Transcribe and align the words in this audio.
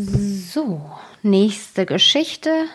So, 0.00 0.80
nächste 1.24 1.84
Geschichte. 1.84 2.66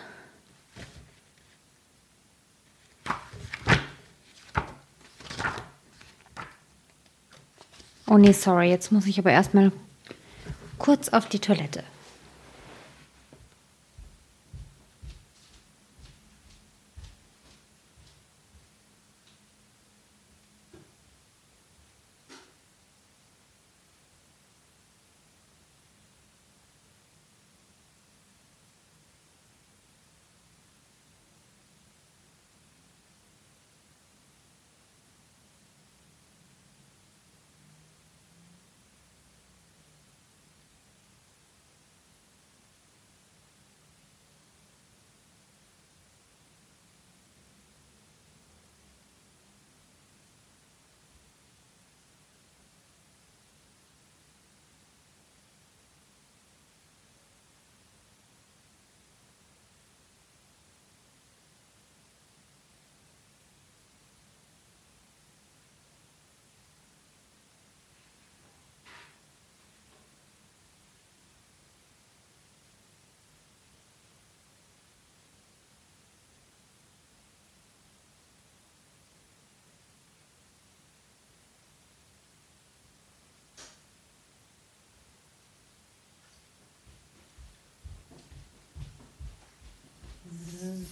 Oh 8.06 8.18
nee, 8.18 8.32
sorry, 8.32 8.68
jetzt 8.68 8.92
muss 8.92 9.06
ich 9.06 9.18
aber 9.18 9.32
erstmal 9.32 9.72
kurz 10.76 11.08
auf 11.08 11.26
die 11.26 11.38
Toilette. 11.38 11.82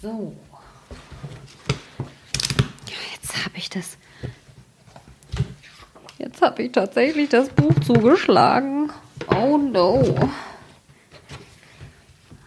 So. 0.02 0.36
Jetzt 3.12 3.44
habe 3.44 3.56
ich 3.56 3.70
das. 3.70 3.96
Jetzt 6.18 6.42
habe 6.42 6.64
ich 6.64 6.72
tatsächlich 6.72 7.28
das 7.28 7.48
Buch 7.50 7.72
zugeschlagen. 7.86 8.90
Oh 9.28 9.56
no. 9.58 10.28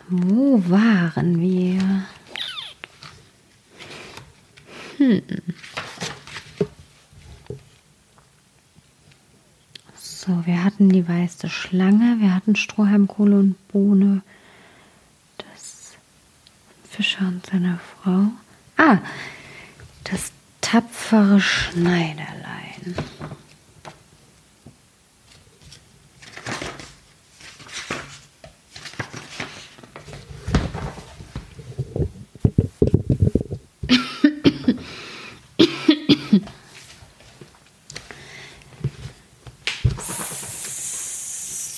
Wo 0.09 0.61
waren 0.69 1.39
wir? 1.39 2.03
Hm. 4.97 5.21
So, 9.95 10.45
wir 10.45 10.61
hatten 10.61 10.89
die 10.89 11.07
weiße 11.07 11.49
Schlange, 11.49 12.17
wir 12.19 12.35
hatten 12.35 12.57
Strohhalmkohle 12.57 13.37
und 13.37 13.67
Bohne. 13.69 14.23
Fischer 16.95 17.27
und 17.27 17.45
seiner 17.45 17.77
Frau. 17.77 18.27
Ah, 18.77 18.99
das 20.05 20.31
tapfere 20.61 21.41
Schneiderlein. 21.41 22.95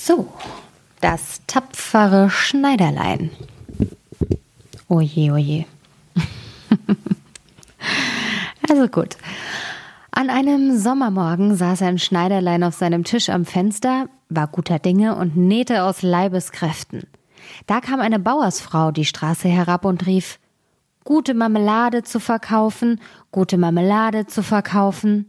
So, 0.04 0.32
das 1.00 1.40
tapfere 1.48 2.30
Schneiderlein. 2.30 3.30
Oje, 4.88 5.32
oje. 5.32 5.66
also 8.68 8.88
gut. 8.88 9.16
An 10.10 10.30
einem 10.30 10.78
Sommermorgen 10.78 11.54
saß 11.54 11.82
ein 11.82 11.98
Schneiderlein 11.98 12.64
auf 12.64 12.74
seinem 12.74 13.04
Tisch 13.04 13.28
am 13.28 13.44
Fenster, 13.44 14.08
war 14.30 14.46
guter 14.46 14.78
Dinge 14.78 15.14
und 15.16 15.36
nähte 15.36 15.82
aus 15.84 16.00
Leibeskräften. 16.00 17.02
Da 17.66 17.80
kam 17.80 18.00
eine 18.00 18.18
Bauersfrau 18.18 18.90
die 18.90 19.04
Straße 19.04 19.48
herab 19.48 19.84
und 19.84 20.06
rief 20.06 20.38
Gute 21.04 21.34
Marmelade 21.34 22.02
zu 22.02 22.18
verkaufen, 22.18 23.00
gute 23.30 23.56
Marmelade 23.56 24.26
zu 24.26 24.42
verkaufen. 24.42 25.26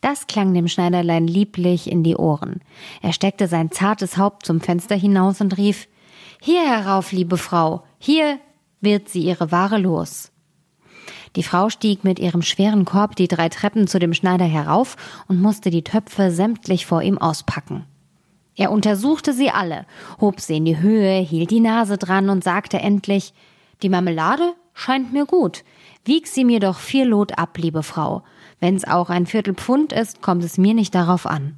Das 0.00 0.26
klang 0.26 0.54
dem 0.54 0.68
Schneiderlein 0.68 1.26
lieblich 1.26 1.90
in 1.90 2.02
die 2.02 2.16
Ohren. 2.16 2.60
Er 3.02 3.12
steckte 3.12 3.48
sein 3.48 3.70
zartes 3.70 4.16
Haupt 4.16 4.46
zum 4.46 4.60
Fenster 4.60 4.94
hinaus 4.94 5.40
und 5.40 5.56
rief 5.56 5.88
Hier 6.40 6.68
herauf, 6.68 7.12
liebe 7.12 7.36
Frau, 7.36 7.84
hier 7.98 8.38
wird 8.80 9.08
sie 9.08 9.22
ihre 9.22 9.50
Ware 9.50 9.78
los. 9.78 10.30
Die 11.36 11.42
Frau 11.42 11.68
stieg 11.68 12.04
mit 12.04 12.18
ihrem 12.18 12.42
schweren 12.42 12.84
Korb 12.84 13.16
die 13.16 13.28
drei 13.28 13.48
Treppen 13.48 13.86
zu 13.86 13.98
dem 13.98 14.14
Schneider 14.14 14.44
herauf 14.44 14.96
und 15.28 15.40
musste 15.40 15.70
die 15.70 15.84
Töpfe 15.84 16.30
sämtlich 16.30 16.86
vor 16.86 17.02
ihm 17.02 17.18
auspacken. 17.18 17.84
Er 18.56 18.72
untersuchte 18.72 19.32
sie 19.32 19.50
alle, 19.50 19.86
hob 20.20 20.40
sie 20.40 20.56
in 20.56 20.64
die 20.64 20.80
Höhe, 20.80 21.20
hielt 21.20 21.50
die 21.50 21.60
Nase 21.60 21.96
dran 21.96 22.28
und 22.28 22.42
sagte 22.42 22.78
endlich 22.78 23.32
Die 23.82 23.88
Marmelade 23.88 24.54
scheint 24.74 25.12
mir 25.12 25.26
gut. 25.26 25.64
Wieg 26.04 26.26
sie 26.26 26.44
mir 26.44 26.58
doch 26.58 26.78
vier 26.78 27.04
Lot 27.04 27.38
ab, 27.38 27.56
liebe 27.58 27.82
Frau. 27.82 28.22
Wenn's 28.58 28.84
auch 28.84 29.10
ein 29.10 29.26
Viertel 29.26 29.54
Pfund 29.54 29.92
ist, 29.92 30.22
kommt 30.22 30.42
es 30.42 30.58
mir 30.58 30.74
nicht 30.74 30.94
darauf 30.94 31.26
an. 31.26 31.56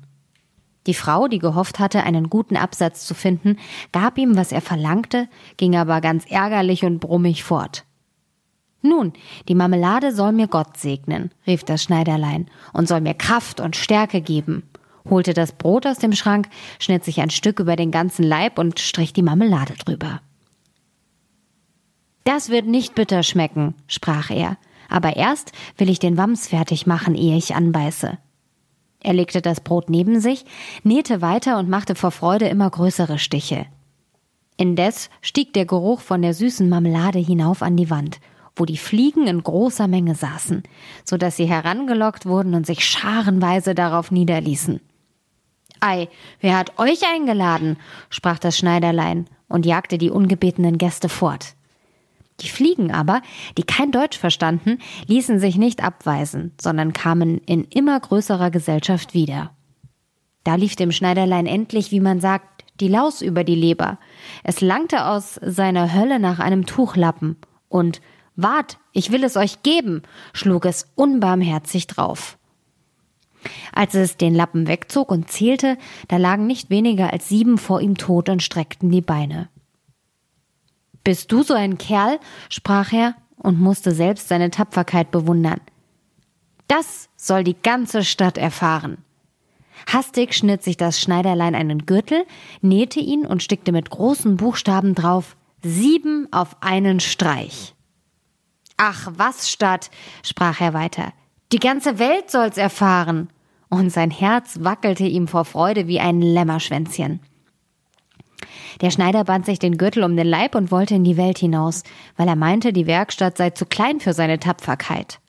Die 0.87 0.95
Frau, 0.95 1.29
die 1.29 1.39
gehofft 1.39 1.79
hatte, 1.79 2.03
einen 2.05 2.31
guten 2.31 2.57
Absatz 2.57 3.05
zu 3.07 3.15
finden, 3.15 3.59
gab 3.93 4.17
ihm, 4.17 4.37
was 4.37 4.53
er 4.53 4.61
verlangte, 4.61 5.29
ging 5.57 5.77
aber 5.77 6.01
ganz 6.01 6.25
ärgerlich 6.27 6.85
und 6.85 7.01
brummig 7.01 7.45
fort. 7.45 7.85
Nun, 8.83 9.13
die 9.49 9.55
Marmelade 9.55 10.15
soll 10.15 10.33
mir 10.33 10.49
Gott 10.49 10.79
segnen, 10.79 11.33
rief 11.47 11.65
das 11.65 11.83
Schneiderlein, 11.83 12.47
und 12.73 12.89
soll 12.89 13.03
mir 13.03 13.15
Kraft 13.15 13.61
und 13.61 13.77
Stärke 13.77 14.23
geben, 14.23 14.63
holte 15.09 15.35
das 15.35 15.53
Brot 15.53 15.87
aus 15.87 15.99
dem 15.99 16.15
Schrank, 16.15 16.49
schnitt 16.79 17.05
sich 17.05 17.21
ein 17.21 17.31
Stück 17.31 17.61
über 17.61 17.77
den 17.77 17.91
ganzen 17.91 18.23
Leib 18.23 18.59
und 18.59 18.81
strich 18.81 19.13
die 19.13 19.23
Marmelade 19.23 19.75
drüber. 19.75 20.23
Das 22.25 22.49
wird 22.49 22.67
nicht 22.67 22.95
bitter 22.95 23.23
schmecken, 23.23 23.75
sprach 23.87 24.31
er, 24.31 24.57
aber 24.89 25.17
erst 25.17 25.53
will 25.77 25.91
ich 25.91 25.99
den 25.99 26.17
Wams 26.17 26.49
fertig 26.49 26.87
machen, 26.87 27.15
ehe 27.15 27.37
ich 27.37 27.55
anbeiße. 27.55 28.19
Er 29.03 29.15
legte 29.15 29.41
das 29.41 29.61
Brot 29.61 29.89
neben 29.89 30.21
sich, 30.21 30.45
nähte 30.83 31.23
weiter 31.23 31.59
und 31.59 31.69
machte 31.69 31.95
vor 31.95 32.11
Freude 32.11 32.49
immer 32.49 32.69
größere 32.69 33.19
Stiche. 33.19 33.67
Indes 34.57 35.09
stieg 35.23 35.55
der 35.55 35.65
Geruch 35.65 36.01
von 36.01 36.21
der 36.21 36.35
süßen 36.35 36.69
Marmelade 36.69 37.19
hinauf 37.19 37.63
an 37.63 37.77
die 37.77 37.89
Wand, 37.89 38.21
wo 38.55 38.67
die 38.67 38.77
Fliegen 38.77 39.27
in 39.27 39.43
großer 39.43 39.89
Menge 39.89 40.15
saßen, 40.15 40.63
so 41.05 41.17
dass 41.17 41.37
sie 41.37 41.47
herangelockt 41.47 42.27
wurden 42.27 42.55
und 42.55 42.67
sich 42.67 42.85
scharenweise 42.85 43.75
darauf 43.75 44.11
niederließen. 44.11 44.81
Ei, 45.81 46.09
wer 46.41 46.59
hat 46.59 46.79
euch 46.79 47.01
eingeladen? 47.11 47.79
sprach 48.11 48.39
das 48.39 48.59
Schneiderlein 48.59 49.27
und 49.49 49.65
jagte 49.65 49.97
die 49.97 50.11
ungebetenen 50.11 50.77
Gäste 50.77 51.09
fort. 51.09 51.55
Die 52.41 52.49
Fliegen 52.49 52.93
aber, 52.93 53.23
die 53.59 53.63
kein 53.63 53.93
Deutsch 53.93 54.19
verstanden, 54.19 54.79
ließen 55.07 55.39
sich 55.39 55.57
nicht 55.57 55.83
abweisen, 55.83 56.53
sondern 56.61 56.93
kamen 56.93 57.39
in 57.39 57.65
immer 57.65 57.99
größerer 57.99 58.51
Gesellschaft 58.51 59.15
wieder. 59.15 59.51
Da 60.45 60.55
lief 60.55 60.77
dem 60.77 60.93
Schneiderlein 60.93 61.47
endlich, 61.47 61.91
wie 61.91 62.01
man 62.01 62.21
sagt, 62.21 62.65
die 62.81 62.89
Laus 62.89 63.21
über 63.21 63.45
die 63.45 63.55
Leber. 63.55 63.99
Es 64.43 64.61
langte 64.61 65.05
aus 65.07 65.39
seiner 65.43 65.93
Hölle 65.95 66.19
nach 66.19 66.39
einem 66.39 66.65
Tuchlappen 66.67 67.37
und 67.69 68.01
Wart, 68.37 68.79
ich 68.93 69.13
will 69.13 69.23
es 69.23 69.37
euch 69.37 69.63
geben, 69.63 70.03
schlug 70.33 70.65
es 70.65 70.87
unbarmherzig 70.95 71.87
drauf. 71.87 72.39
Als 73.73 73.95
es 73.95 74.17
den 74.17 74.35
Lappen 74.35 74.67
wegzog 74.67 75.11
und 75.11 75.31
zählte, 75.31 75.77
da 76.09 76.17
lagen 76.17 76.47
nicht 76.47 76.71
weniger 76.71 77.13
als 77.13 77.29
sieben 77.29 77.59
vor 77.59 77.81
ihm 77.81 77.97
tot 77.97 78.29
und 78.29 78.43
streckten 78.43 78.91
die 78.91 79.01
Beine. 79.01 79.49
Bist 81.11 81.33
du 81.33 81.43
so 81.43 81.55
ein 81.55 81.77
Kerl? 81.77 82.21
sprach 82.51 82.93
er 82.93 83.17
und 83.37 83.61
musste 83.61 83.91
selbst 83.91 84.29
seine 84.29 84.53
Tapferkeit 84.53 85.11
bewundern. 85.11 85.61
Das 86.69 87.09
soll 87.17 87.43
die 87.43 87.61
ganze 87.61 88.05
Stadt 88.05 88.39
erfahren. 88.39 88.99
Hastig 89.93 90.35
schnitt 90.35 90.63
sich 90.63 90.77
das 90.77 91.01
Schneiderlein 91.01 91.57
einen 91.57 91.85
Gürtel, 91.85 92.25
nähte 92.61 93.01
ihn 93.01 93.27
und 93.27 93.43
stickte 93.43 93.73
mit 93.73 93.91
großen 93.91 94.37
Buchstaben 94.37 94.95
drauf 94.95 95.37
sieben 95.65 96.29
auf 96.31 96.57
einen 96.61 97.01
Streich. 97.01 97.75
Ach, 98.77 99.11
was 99.17 99.51
statt, 99.51 99.91
sprach 100.23 100.61
er 100.61 100.75
weiter. 100.75 101.13
Die 101.51 101.59
ganze 101.59 101.99
Welt 101.99 102.31
soll's 102.31 102.57
erfahren. 102.57 103.31
Und 103.69 103.91
sein 103.91 104.13
Herz 104.13 104.59
wackelte 104.61 105.07
ihm 105.07 105.27
vor 105.27 105.45
Freude 105.45 105.89
wie 105.89 105.99
ein 105.99 106.23
Lämmerschwänzchen. 106.23 107.19
Der 108.81 108.91
Schneider 108.91 109.25
band 109.25 109.47
sich 109.47 109.59
den 109.59 109.77
Gürtel 109.79 110.05
um 110.05 110.17
den 110.17 110.27
Leib 110.27 110.55
und 110.55 110.71
wollte 110.71 110.95
in 110.95 111.05
die 111.05 111.17
Welt 111.17 111.39
hinaus, 111.39 111.83
weil 112.17 112.29
er 112.29 112.37
meinte, 112.37 112.73
die 112.73 112.87
Werkstatt 112.87 113.37
sei 113.37 113.51
zu 113.51 113.67
klein 113.67 114.01
für 114.01 114.13
seine 114.13 114.39
Tapferkeit. 114.39 115.21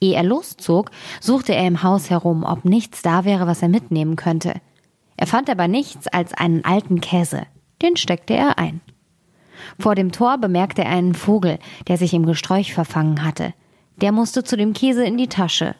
Ehe 0.00 0.14
er 0.14 0.22
loszog, 0.22 0.90
suchte 1.20 1.54
er 1.54 1.66
im 1.66 1.82
Haus 1.82 2.10
herum, 2.10 2.44
ob 2.44 2.64
nichts 2.64 3.02
da 3.02 3.24
wäre, 3.24 3.46
was 3.46 3.62
er 3.62 3.68
mitnehmen 3.68 4.16
könnte. 4.16 4.54
Er 5.16 5.26
fand 5.26 5.48
aber 5.48 5.68
nichts 5.68 6.08
als 6.08 6.34
einen 6.34 6.64
alten 6.64 7.00
Käse. 7.00 7.42
Den 7.82 7.96
steckte 7.96 8.34
er 8.34 8.58
ein. 8.58 8.80
Vor 9.78 9.94
dem 9.94 10.12
Tor 10.12 10.38
bemerkte 10.38 10.82
er 10.82 10.90
einen 10.90 11.14
Vogel, 11.14 11.58
der 11.88 11.96
sich 11.96 12.12
im 12.14 12.26
Gesträuch 12.26 12.74
verfangen 12.74 13.24
hatte. 13.24 13.54
Der 13.96 14.12
musste 14.12 14.44
zu 14.44 14.56
dem 14.56 14.72
Käse 14.72 15.04
in 15.04 15.16
die 15.16 15.28
Tasche. 15.28 15.74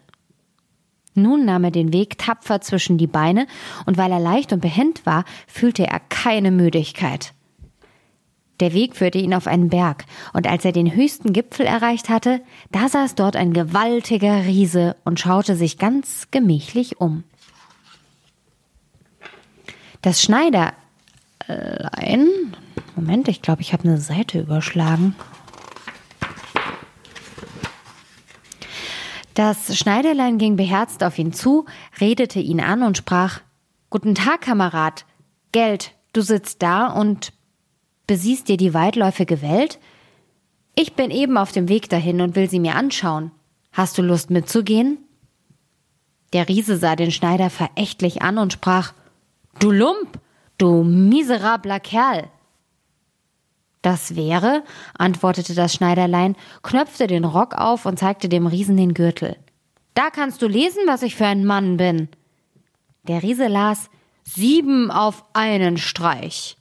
Nun 1.15 1.45
nahm 1.45 1.65
er 1.65 1.71
den 1.71 1.93
Weg 1.93 2.19
tapfer 2.19 2.61
zwischen 2.61 2.99
die 2.99 3.07
Beine, 3.07 3.47
und 3.87 3.97
weil 3.97 4.11
er 4.11 4.21
leicht 4.21 4.53
und 4.53 4.61
behend 4.61 5.07
war, 5.07 5.25
fühlte 5.47 5.87
er 5.87 6.01
keine 6.01 6.51
Müdigkeit. 6.51 7.33
Der 8.61 8.73
Weg 8.73 8.95
führte 8.97 9.19
ihn 9.19 9.35
auf 9.35 9.47
einen 9.47 9.69
Berg, 9.69 10.05
und 10.33 10.47
als 10.47 10.65
er 10.65 10.73
den 10.73 10.95
höchsten 10.95 11.33
Gipfel 11.33 11.67
erreicht 11.67 12.09
hatte, 12.09 12.41
da 12.71 12.89
saß 12.89 13.15
dort 13.15 13.37
ein 13.37 13.53
gewaltiger 13.53 14.45
Riese 14.45 14.97
und 15.05 15.19
schaute 15.19 15.57
sich 15.57 15.79
ganz 15.79 16.29
gemächlich 16.31 17.01
um. 17.01 17.25
Das 20.03 20.23
Schneiderlein, 20.23 20.75
Moment, 22.95 23.29
ich 23.29 23.43
glaube, 23.43 23.63
ich 23.63 23.73
habe 23.73 23.85
eine 23.85 23.99
Seite 23.99 24.41
überschlagen. 24.41 25.17
Das 29.35 29.77
Schneiderlein 29.77 30.39
ging 30.39 30.55
beherzt 30.55 31.03
auf 31.03 31.19
ihn 31.19 31.33
zu, 31.33 31.67
redete 32.01 32.39
ihn 32.39 32.61
an 32.61 32.85
und 32.85 32.97
sprach 32.97 33.41
Guten 33.91 34.15
Tag, 34.15 34.43
Kamerad. 34.43 35.05
Geld, 35.51 35.93
du 36.13 36.21
sitzt 36.21 36.63
da 36.63 36.87
und 36.87 37.33
besiehst 38.07 38.49
dir 38.49 38.57
die 38.57 38.75
weitläufige 38.75 39.43
Welt? 39.43 39.81
Ich 40.77 40.95
bin 40.95 41.11
eben 41.11 41.37
auf 41.37 41.53
dem 41.53 41.69
Weg 41.69 41.89
dahin 41.89 42.21
und 42.21 42.37
will 42.37 42.49
sie 42.49 42.61
mir 42.61 42.77
anschauen. 42.77 43.33
Hast 43.73 43.99
du 43.99 44.03
Lust 44.03 44.31
mitzugehen? 44.31 44.99
Der 46.33 46.49
Riese 46.49 46.77
sah 46.77 46.97
den 46.97 47.13
Schneider 47.13 47.51
verächtlich 47.51 48.23
an 48.23 48.39
und 48.39 48.53
sprach 48.53 48.93
Du 49.59 49.71
Lump, 49.71 50.19
du 50.59 50.83
miserabler 50.85 51.81
Kerl. 51.81 52.29
Das 53.85 54.17
wäre, 54.17 54.63
antwortete 54.97 55.55
das 55.55 55.75
Schneiderlein, 55.75 56.37
knöpfte 56.63 57.07
den 57.07 57.27
Rock 57.27 57.55
auf 57.55 57.85
und 57.85 57.99
zeigte 57.99 58.31
dem 58.31 58.47
Riesen 58.47 58.79
den 58.79 58.95
Gürtel. 58.95 59.37
Da 59.93 60.09
kannst 60.09 60.41
du 60.41 60.49
lesen, 60.49 60.81
was 60.87 61.03
ich 61.03 61.17
für 61.17 61.27
ein 61.27 61.45
Mann 61.45 61.77
bin. 61.77 62.09
Der 63.07 63.23
Riese 63.23 63.47
las 63.47 63.91
sieben 64.23 64.91
auf 64.91 65.27
einen 65.35 65.77
Streich, 65.77 66.57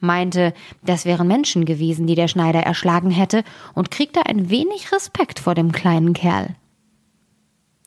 meinte, 0.00 0.52
das 0.82 1.04
wären 1.04 1.28
Menschen 1.28 1.64
gewesen, 1.64 2.08
die 2.08 2.16
der 2.16 2.26
Schneider 2.26 2.64
erschlagen 2.64 3.12
hätte, 3.12 3.44
und 3.76 3.92
kriegte 3.92 4.26
ein 4.26 4.50
wenig 4.50 4.90
Respekt 4.90 5.38
vor 5.38 5.54
dem 5.54 5.70
kleinen 5.70 6.12
Kerl. 6.12 6.56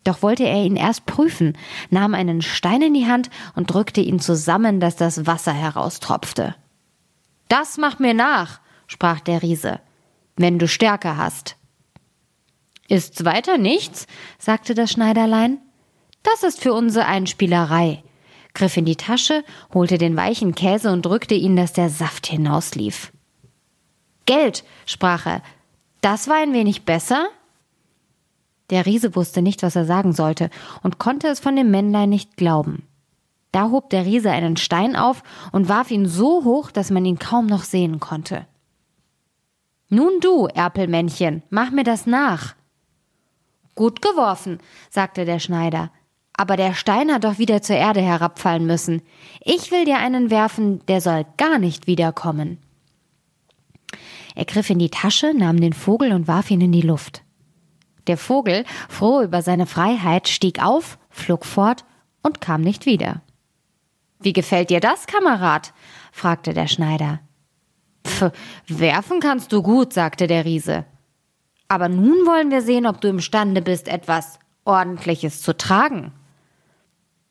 Doch 0.05 0.21
wollte 0.21 0.45
er 0.45 0.63
ihn 0.63 0.77
erst 0.77 1.05
prüfen, 1.05 1.57
nahm 1.89 2.13
einen 2.13 2.41
Stein 2.41 2.81
in 2.81 2.93
die 2.93 3.07
Hand 3.07 3.29
und 3.53 3.73
drückte 3.73 3.99
ihn 3.99 4.21
zusammen, 4.21 4.79
dass 4.79 4.95
das 4.95 5.27
Wasser 5.27 5.51
heraustropfte. 5.51 6.55
Das 7.51 7.77
mach 7.77 7.99
mir 7.99 8.13
nach, 8.13 8.61
sprach 8.87 9.19
der 9.19 9.41
Riese, 9.41 9.81
wenn 10.37 10.57
du 10.57 10.69
Stärke 10.69 11.17
hast. 11.17 11.57
Ist's 12.87 13.25
weiter 13.25 13.57
nichts? 13.57 14.07
sagte 14.39 14.73
das 14.73 14.91
Schneiderlein. 14.91 15.57
Das 16.23 16.43
ist 16.43 16.61
für 16.61 16.71
unsere 16.73 17.07
Einspielerei, 17.07 18.05
griff 18.53 18.77
in 18.77 18.85
die 18.85 18.95
Tasche, 18.95 19.43
holte 19.73 19.97
den 19.97 20.15
weichen 20.15 20.55
Käse 20.55 20.93
und 20.93 21.05
drückte 21.05 21.35
ihn, 21.35 21.57
dass 21.57 21.73
der 21.73 21.89
Saft 21.89 22.25
hinauslief. 22.25 23.11
Geld, 24.25 24.63
sprach 24.85 25.25
er, 25.25 25.41
das 25.99 26.29
war 26.29 26.37
ein 26.37 26.53
wenig 26.53 26.85
besser? 26.85 27.27
Der 28.69 28.85
Riese 28.85 29.13
wusste 29.13 29.41
nicht, 29.41 29.61
was 29.61 29.75
er 29.75 29.83
sagen 29.83 30.13
sollte 30.13 30.49
und 30.83 30.99
konnte 30.99 31.27
es 31.27 31.41
von 31.41 31.57
dem 31.57 31.69
Männlein 31.69 32.11
nicht 32.11 32.37
glauben. 32.37 32.87
Da 33.51 33.69
hob 33.69 33.89
der 33.89 34.05
Riese 34.05 34.31
einen 34.31 34.57
Stein 34.57 34.95
auf 34.95 35.23
und 35.51 35.67
warf 35.67 35.91
ihn 35.91 36.05
so 36.05 36.43
hoch, 36.43 36.71
dass 36.71 36.89
man 36.89 37.05
ihn 37.05 37.19
kaum 37.19 37.47
noch 37.47 37.63
sehen 37.63 37.99
konnte. 37.99 38.47
Nun 39.89 40.19
du, 40.21 40.47
Erpelmännchen, 40.47 41.43
mach 41.49 41.71
mir 41.71 41.83
das 41.83 42.05
nach. 42.05 42.55
Gut 43.75 44.01
geworfen, 44.01 44.59
sagte 44.89 45.25
der 45.25 45.39
Schneider. 45.39 45.91
Aber 46.33 46.55
der 46.55 46.73
Stein 46.73 47.11
hat 47.11 47.25
doch 47.25 47.39
wieder 47.39 47.61
zur 47.61 47.75
Erde 47.75 48.01
herabfallen 48.01 48.65
müssen. 48.65 49.01
Ich 49.41 49.69
will 49.69 49.83
dir 49.83 49.97
einen 49.97 50.29
werfen, 50.29 50.85
der 50.87 51.01
soll 51.01 51.25
gar 51.37 51.59
nicht 51.59 51.87
wiederkommen. 51.87 52.57
Er 54.33 54.45
griff 54.45 54.69
in 54.69 54.79
die 54.79 54.89
Tasche, 54.89 55.33
nahm 55.35 55.59
den 55.59 55.73
Vogel 55.73 56.13
und 56.13 56.27
warf 56.27 56.51
ihn 56.51 56.61
in 56.61 56.71
die 56.71 56.81
Luft. 56.81 57.23
Der 58.07 58.17
Vogel, 58.17 58.63
froh 58.87 59.21
über 59.21 59.41
seine 59.41 59.65
Freiheit, 59.65 60.29
stieg 60.29 60.63
auf, 60.63 60.97
flog 61.09 61.45
fort 61.45 61.83
und 62.23 62.39
kam 62.39 62.61
nicht 62.61 62.85
wieder. 62.85 63.21
Wie 64.21 64.33
gefällt 64.33 64.69
dir 64.69 64.79
das, 64.79 65.07
Kamerad? 65.07 65.73
fragte 66.11 66.53
der 66.53 66.67
Schneider. 66.67 67.19
Pf, 68.05 68.31
werfen 68.67 69.19
kannst 69.19 69.51
du 69.51 69.61
gut, 69.61 69.93
sagte 69.93 70.27
der 70.27 70.45
Riese. 70.45 70.85
Aber 71.67 71.89
nun 71.89 72.25
wollen 72.25 72.51
wir 72.51 72.61
sehen, 72.61 72.85
ob 72.85 73.01
du 73.01 73.07
imstande 73.07 73.61
bist, 73.61 73.87
etwas 73.87 74.39
Ordentliches 74.65 75.41
zu 75.41 75.55
tragen. 75.55 76.11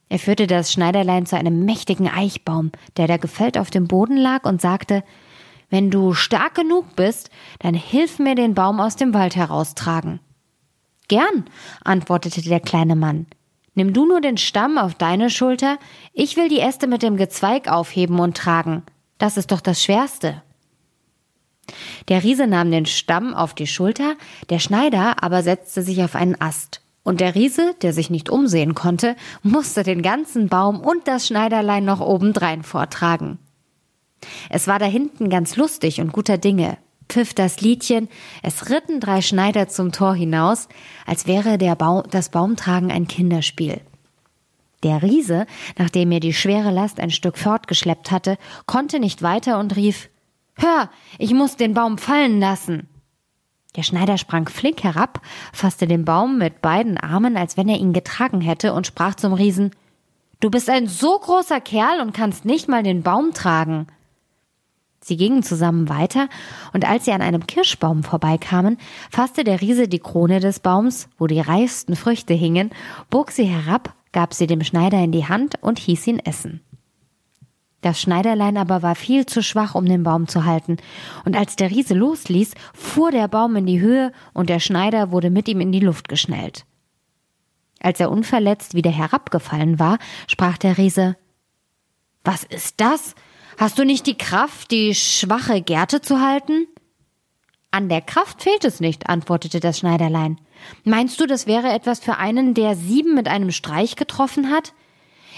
Er 0.08 0.18
führte 0.18 0.46
das 0.46 0.72
Schneiderlein 0.72 1.26
zu 1.26 1.36
einem 1.36 1.64
mächtigen 1.64 2.08
Eichbaum, 2.08 2.72
der 2.96 3.06
da 3.06 3.16
gefällt 3.16 3.56
auf 3.56 3.70
dem 3.70 3.86
Boden 3.86 4.16
lag, 4.16 4.44
und 4.44 4.60
sagte, 4.60 5.04
wenn 5.68 5.90
du 5.90 6.14
stark 6.14 6.56
genug 6.56 6.96
bist, 6.96 7.30
dann 7.60 7.74
hilf 7.74 8.18
mir 8.18 8.34
den 8.34 8.54
Baum 8.54 8.80
aus 8.80 8.96
dem 8.96 9.14
Wald 9.14 9.36
heraustragen. 9.36 10.18
Gern, 11.06 11.44
antwortete 11.84 12.42
der 12.42 12.60
kleine 12.60 12.96
Mann. 12.96 13.26
Nimm 13.74 13.92
du 13.92 14.06
nur 14.06 14.20
den 14.20 14.36
Stamm 14.36 14.78
auf 14.78 14.94
deine 14.94 15.30
Schulter, 15.30 15.78
ich 16.12 16.36
will 16.36 16.48
die 16.48 16.60
Äste 16.60 16.86
mit 16.86 17.02
dem 17.02 17.16
Gezweig 17.16 17.68
aufheben 17.68 18.18
und 18.18 18.36
tragen. 18.36 18.82
Das 19.18 19.36
ist 19.36 19.52
doch 19.52 19.60
das 19.60 19.82
Schwerste. 19.82 20.42
Der 22.08 22.24
Riese 22.24 22.46
nahm 22.46 22.70
den 22.70 22.86
Stamm 22.86 23.34
auf 23.34 23.54
die 23.54 23.68
Schulter, 23.68 24.14
der 24.48 24.58
Schneider 24.58 25.22
aber 25.22 25.42
setzte 25.42 25.82
sich 25.82 26.02
auf 26.02 26.16
einen 26.16 26.40
Ast. 26.40 26.82
Und 27.02 27.20
der 27.20 27.34
Riese, 27.34 27.74
der 27.80 27.92
sich 27.92 28.10
nicht 28.10 28.28
umsehen 28.28 28.74
konnte, 28.74 29.16
musste 29.42 29.82
den 29.82 30.02
ganzen 30.02 30.48
Baum 30.48 30.80
und 30.80 31.06
das 31.06 31.26
Schneiderlein 31.26 31.84
noch 31.84 32.00
obendrein 32.00 32.62
vortragen. 32.62 33.38
Es 34.50 34.66
war 34.66 34.78
da 34.78 34.86
hinten 34.86 35.30
ganz 35.30 35.56
lustig 35.56 36.00
und 36.00 36.12
guter 36.12 36.36
Dinge 36.36 36.76
pfiff 37.10 37.34
das 37.34 37.60
Liedchen, 37.60 38.08
es 38.42 38.70
ritten 38.70 39.00
drei 39.00 39.20
Schneider 39.20 39.68
zum 39.68 39.92
Tor 39.92 40.14
hinaus, 40.14 40.68
als 41.06 41.26
wäre 41.26 41.58
der 41.58 41.74
Baum, 41.74 42.04
das 42.10 42.30
Baumtragen 42.30 42.90
ein 42.90 43.08
Kinderspiel. 43.08 43.80
Der 44.82 45.02
Riese, 45.02 45.46
nachdem 45.76 46.10
er 46.12 46.20
die 46.20 46.32
schwere 46.32 46.70
Last 46.70 47.00
ein 47.00 47.10
Stück 47.10 47.36
fortgeschleppt 47.36 48.10
hatte, 48.10 48.38
konnte 48.66 48.98
nicht 48.98 49.22
weiter 49.22 49.58
und 49.58 49.76
rief 49.76 50.08
Hör, 50.56 50.90
ich 51.18 51.32
muss 51.34 51.56
den 51.56 51.74
Baum 51.74 51.98
fallen 51.98 52.40
lassen. 52.40 52.88
Der 53.76 53.82
Schneider 53.82 54.18
sprang 54.18 54.48
flink 54.48 54.82
herab, 54.82 55.20
fasste 55.52 55.86
den 55.86 56.04
Baum 56.04 56.38
mit 56.38 56.60
beiden 56.60 56.98
Armen, 56.98 57.36
als 57.36 57.56
wenn 57.56 57.68
er 57.68 57.78
ihn 57.78 57.92
getragen 57.92 58.40
hätte, 58.40 58.72
und 58.72 58.86
sprach 58.86 59.14
zum 59.14 59.32
Riesen 59.32 59.70
Du 60.40 60.50
bist 60.50 60.70
ein 60.70 60.86
so 60.86 61.18
großer 61.18 61.60
Kerl 61.60 62.00
und 62.00 62.14
kannst 62.14 62.46
nicht 62.46 62.66
mal 62.66 62.82
den 62.82 63.02
Baum 63.02 63.32
tragen. 63.34 63.86
Sie 65.02 65.16
gingen 65.16 65.42
zusammen 65.42 65.88
weiter, 65.88 66.28
und 66.74 66.86
als 66.86 67.06
sie 67.06 67.12
an 67.12 67.22
einem 67.22 67.46
Kirschbaum 67.46 68.02
vorbeikamen, 68.02 68.76
fasste 69.10 69.44
der 69.44 69.60
Riese 69.60 69.88
die 69.88 69.98
Krone 69.98 70.40
des 70.40 70.60
Baums, 70.60 71.08
wo 71.18 71.26
die 71.26 71.40
reichsten 71.40 71.96
Früchte 71.96 72.34
hingen, 72.34 72.70
bog 73.08 73.30
sie 73.30 73.44
herab, 73.44 73.94
gab 74.12 74.34
sie 74.34 74.46
dem 74.46 74.62
Schneider 74.62 74.98
in 74.98 75.12
die 75.12 75.26
Hand 75.26 75.54
und 75.62 75.78
hieß 75.78 76.06
ihn 76.06 76.18
essen. 76.18 76.60
Das 77.80 77.98
Schneiderlein 77.98 78.58
aber 78.58 78.82
war 78.82 78.94
viel 78.94 79.24
zu 79.24 79.42
schwach, 79.42 79.74
um 79.74 79.86
den 79.86 80.02
Baum 80.02 80.28
zu 80.28 80.44
halten, 80.44 80.76
und 81.24 81.34
als 81.34 81.56
der 81.56 81.70
Riese 81.70 81.94
losließ, 81.94 82.52
fuhr 82.74 83.10
der 83.10 83.26
Baum 83.28 83.56
in 83.56 83.64
die 83.64 83.80
Höhe, 83.80 84.12
und 84.34 84.50
der 84.50 84.60
Schneider 84.60 85.10
wurde 85.12 85.30
mit 85.30 85.48
ihm 85.48 85.62
in 85.62 85.72
die 85.72 85.80
Luft 85.80 86.08
geschnellt. 86.08 86.66
Als 87.80 87.98
er 87.98 88.10
unverletzt 88.10 88.74
wieder 88.74 88.90
herabgefallen 88.90 89.78
war, 89.78 89.98
sprach 90.26 90.58
der 90.58 90.76
Riese 90.76 91.16
Was 92.22 92.44
ist 92.44 92.82
das? 92.82 93.14
Hast 93.58 93.78
du 93.78 93.84
nicht 93.84 94.06
die 94.06 94.16
Kraft, 94.16 94.70
die 94.70 94.94
schwache 94.94 95.60
Gerte 95.60 96.00
zu 96.00 96.20
halten? 96.20 96.66
An 97.70 97.88
der 97.88 98.00
Kraft 98.00 98.42
fehlt 98.42 98.64
es 98.64 98.80
nicht, 98.80 99.08
antwortete 99.08 99.60
das 99.60 99.78
Schneiderlein. 99.78 100.40
Meinst 100.84 101.20
du, 101.20 101.26
das 101.26 101.46
wäre 101.46 101.68
etwas 101.68 102.00
für 102.00 102.16
einen, 102.16 102.54
der 102.54 102.74
sieben 102.74 103.14
mit 103.14 103.28
einem 103.28 103.52
Streich 103.52 103.96
getroffen 103.96 104.50
hat? 104.50 104.72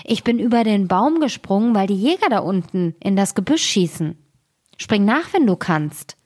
Ich 0.05 0.25
bin 0.25 0.39
über 0.39 0.65
den 0.65 0.89
Baum 0.89 1.21
gesprungen, 1.21 1.75
weil 1.75 1.87
die 1.87 2.01
Jäger 2.01 2.29
da 2.31 2.39
unten 2.39 2.95
in 3.01 3.17
das 3.17 3.35
Gebüsch 3.35 3.65
schießen. 3.65 4.17
Spring 4.79 5.05
nach, 5.05 5.33
wenn 5.33 5.47
du 5.47 5.57
kannst. 5.57 6.17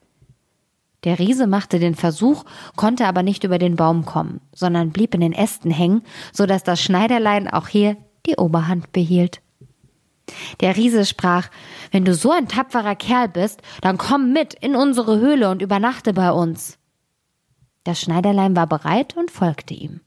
Der 1.04 1.18
Riese 1.18 1.46
machte 1.46 1.78
den 1.78 1.94
Versuch, 1.94 2.44
konnte 2.74 3.06
aber 3.06 3.22
nicht 3.22 3.44
über 3.44 3.58
den 3.58 3.76
Baum 3.76 4.04
kommen, 4.04 4.40
sondern 4.52 4.90
blieb 4.90 5.14
in 5.14 5.20
den 5.20 5.32
Ästen 5.32 5.70
hängen, 5.70 6.02
so 6.32 6.46
dass 6.46 6.64
das 6.64 6.80
Schneiderlein 6.80 7.48
auch 7.48 7.68
hier 7.68 7.96
die 8.26 8.36
Oberhand 8.36 8.92
behielt. 8.92 9.40
Der 10.60 10.76
Riese 10.76 11.04
sprach, 11.04 11.48
wenn 11.92 12.04
du 12.04 12.14
so 12.14 12.30
ein 12.30 12.48
tapferer 12.48 12.96
Kerl 12.96 13.28
bist, 13.28 13.62
dann 13.80 13.98
komm 13.98 14.32
mit 14.32 14.54
in 14.54 14.74
unsere 14.74 15.18
Höhle 15.18 15.50
und 15.50 15.62
übernachte 15.62 16.12
bei 16.12 16.32
uns. 16.32 16.78
Das 17.84 18.00
Schneiderlein 18.00 18.56
war 18.56 18.66
bereit 18.66 19.16
und 19.16 19.30
folgte 19.30 19.74
ihm. 19.74 20.00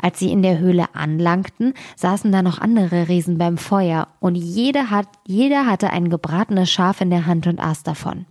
Als 0.00 0.18
sie 0.18 0.32
in 0.32 0.42
der 0.42 0.58
Höhle 0.58 0.94
anlangten, 0.94 1.74
saßen 1.96 2.32
da 2.32 2.42
noch 2.42 2.58
andere 2.58 3.08
Riesen 3.08 3.38
beim 3.38 3.58
Feuer, 3.58 4.08
und 4.18 4.34
jeder, 4.34 4.90
hat, 4.90 5.06
jeder 5.26 5.66
hatte 5.66 5.90
ein 5.90 6.08
gebratenes 6.08 6.70
Schaf 6.70 7.00
in 7.00 7.10
der 7.10 7.26
Hand 7.26 7.46
und 7.46 7.60
aß 7.60 7.82
davon. 7.82 8.26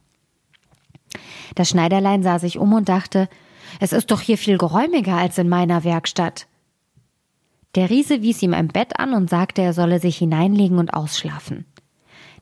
Das 1.56 1.70
Schneiderlein 1.70 2.24
sah 2.24 2.40
sich 2.40 2.58
um 2.58 2.74
und 2.74 2.90
dachte, 2.90 3.30
es 3.80 3.94
ist 3.94 4.12
doch 4.12 4.22
hier 4.22 4.38
viel 4.38 4.58
geräumiger 4.58 5.16
als 5.16 5.38
in 5.38 5.48
meiner 5.48 5.84
Werkstatt. 5.84 6.48
Der 7.76 7.90
Riese 7.90 8.22
wies 8.22 8.42
ihm 8.42 8.54
ein 8.54 8.68
Bett 8.68 9.00
an 9.00 9.14
und 9.14 9.30
sagte, 9.30 9.62
er 9.62 9.74
solle 9.74 10.00
sich 10.00 10.18
hineinlegen 10.18 10.80
und 10.80 10.94
ausschlafen. 10.94 11.66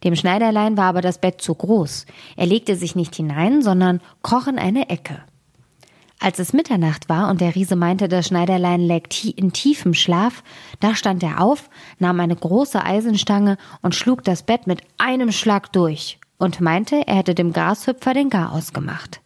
Dem 0.04 0.16
Schneiderlein 0.16 0.78
war 0.78 0.86
aber 0.86 1.02
das 1.02 1.20
Bett 1.20 1.42
zu 1.42 1.56
groß. 1.56 2.06
Er 2.36 2.46
legte 2.46 2.76
sich 2.76 2.96
nicht 2.96 3.16
hinein, 3.16 3.62
sondern 3.62 4.00
kroch 4.24 4.48
in 4.48 4.60
eine 4.60 4.90
Ecke. 4.90 5.22
Als 6.20 6.40
es 6.40 6.54
Mitternacht 6.54 7.10
war 7.10 7.30
und 7.30 7.42
der 7.42 7.56
Riese 7.56 7.76
meinte, 7.76 8.08
das 8.08 8.28
Schneiderlein 8.28 8.82
lägt 8.82 9.24
in 9.24 9.54
tiefem 9.54 9.94
Schlaf, 9.94 10.44
da 10.80 10.96
stand 10.96 11.22
er 11.22 11.42
auf, 11.42 11.70
nahm 12.00 12.20
eine 12.20 12.36
große 12.36 12.84
Eisenstange 12.84 13.58
und 13.82 13.94
schlug 13.94 14.24
das 14.24 14.44
Bett 14.44 14.66
mit 14.66 14.82
einem 14.98 15.32
Schlag 15.32 15.72
durch 15.74 16.20
und 16.38 16.60
meinte, 16.60 17.08
er 17.08 17.16
hätte 17.16 17.36
dem 17.36 17.54
Grashüpfer 17.54 18.14
den 18.14 18.30
Garaus 18.30 18.74
gemacht. 18.74 19.22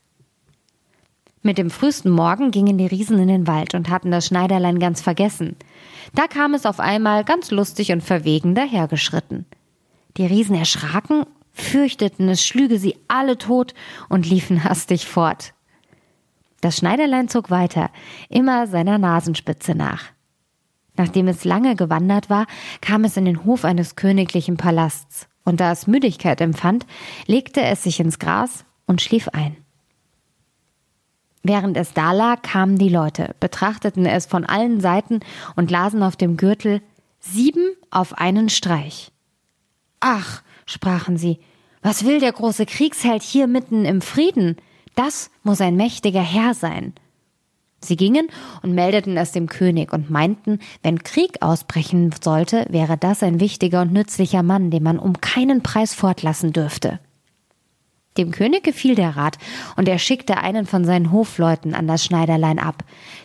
Mit 1.43 1.57
dem 1.57 1.71
frühesten 1.71 2.12
Morgen 2.12 2.51
gingen 2.51 2.77
die 2.77 2.86
Riesen 2.86 3.17
in 3.17 3.27
den 3.27 3.48
Wald 3.48 3.74
und 3.74 3.89
hatten 3.89 4.12
das 4.12 4.27
Schneiderlein 4.27 4.77
ganz 4.77 5.01
vergessen. 5.01 5.55
Da 6.13 6.27
kam 6.27 6.53
es 6.53 6.67
auf 6.67 6.79
einmal 6.79 7.24
ganz 7.24 7.50
lustig 7.50 7.91
und 7.91 8.01
verwegen 8.01 8.53
dahergeschritten. 8.53 9.45
Die 10.17 10.25
Riesen 10.25 10.55
erschraken, 10.55 11.25
fürchteten, 11.51 12.29
es 12.29 12.45
schlüge 12.45 12.77
sie 12.77 12.95
alle 13.07 13.38
tot 13.39 13.74
und 14.07 14.29
liefen 14.29 14.63
hastig 14.63 15.07
fort. 15.07 15.53
Das 16.62 16.77
Schneiderlein 16.77 17.27
zog 17.27 17.50
weiter, 17.50 17.89
immer 18.29 18.67
seiner 18.67 19.00
Nasenspitze 19.00 19.74
nach. 19.74 20.03
Nachdem 20.95 21.27
es 21.27 21.43
lange 21.43 21.75
gewandert 21.75 22.29
war, 22.29 22.45
kam 22.81 23.03
es 23.03 23.17
in 23.17 23.25
den 23.25 23.45
Hof 23.45 23.65
eines 23.65 23.95
königlichen 23.95 24.57
Palasts, 24.57 25.27
und 25.43 25.60
da 25.60 25.71
es 25.71 25.88
Müdigkeit 25.88 26.39
empfand, 26.39 26.86
legte 27.25 27.62
es 27.63 27.81
sich 27.81 28.00
ins 28.00 28.19
Gras 28.19 28.63
und 28.86 29.01
schlief 29.01 29.27
ein. 29.29 29.60
Während 31.43 31.75
es 31.77 31.93
da 31.93 32.12
lag, 32.12 32.41
kamen 32.43 32.77
die 32.77 32.89
Leute, 32.89 33.36
betrachteten 33.39 34.05
es 34.05 34.25
von 34.25 34.45
allen 34.45 34.79
Seiten 34.79 35.21
und 35.55 35.71
lasen 35.71 36.03
auf 36.03 36.15
dem 36.15 36.38
Gürtel 36.38 36.81
sieben 37.19 37.75
auf 37.89 38.17
einen 38.17 38.50
Streich. 38.50 39.12
Ach, 40.00 40.43
sprachen 40.65 41.17
sie, 41.17 41.39
was 41.81 42.05
will 42.05 42.19
der 42.19 42.31
große 42.31 42.65
Kriegsheld 42.65 43.24
hier 43.24 43.48
mitten 43.48 43.86
im 43.86 44.01
Frieden? 44.01 44.57
Das 44.95 45.31
muss 45.43 45.62
ein 45.62 45.75
mächtiger 45.75 46.21
Herr 46.21 46.53
sein. 46.53 46.93
Sie 47.83 47.95
gingen 47.95 48.27
und 48.62 48.75
meldeten 48.75 49.17
es 49.17 49.31
dem 49.31 49.48
König 49.48 49.91
und 49.91 50.12
meinten, 50.12 50.60
wenn 50.83 51.03
Krieg 51.03 51.41
ausbrechen 51.41 52.13
sollte, 52.24 52.67
wäre 52.69 52.98
das 52.98 53.24
ein 53.24 53.39
wichtiger 53.39 53.81
und 53.81 53.91
nützlicher 53.91 54.43
Mann, 54.43 54.69
den 54.69 54.83
man 54.83 55.00
um 55.00 55.19
keinen 55.19 55.63
Preis 55.63 55.95
fortlassen 55.95 56.53
dürfte. 56.53 57.00
Dem 58.17 58.31
König 58.31 58.63
gefiel 58.63 58.95
der 58.95 59.15
Rat, 59.15 59.37
und 59.77 59.87
er 59.87 59.97
schickte 59.97 60.37
einen 60.37 60.65
von 60.65 60.83
seinen 60.83 61.11
Hofleuten 61.11 61.73
an 61.73 61.87
das 61.87 62.03
Schneiderlein 62.03 62.59
ab. 62.59 62.83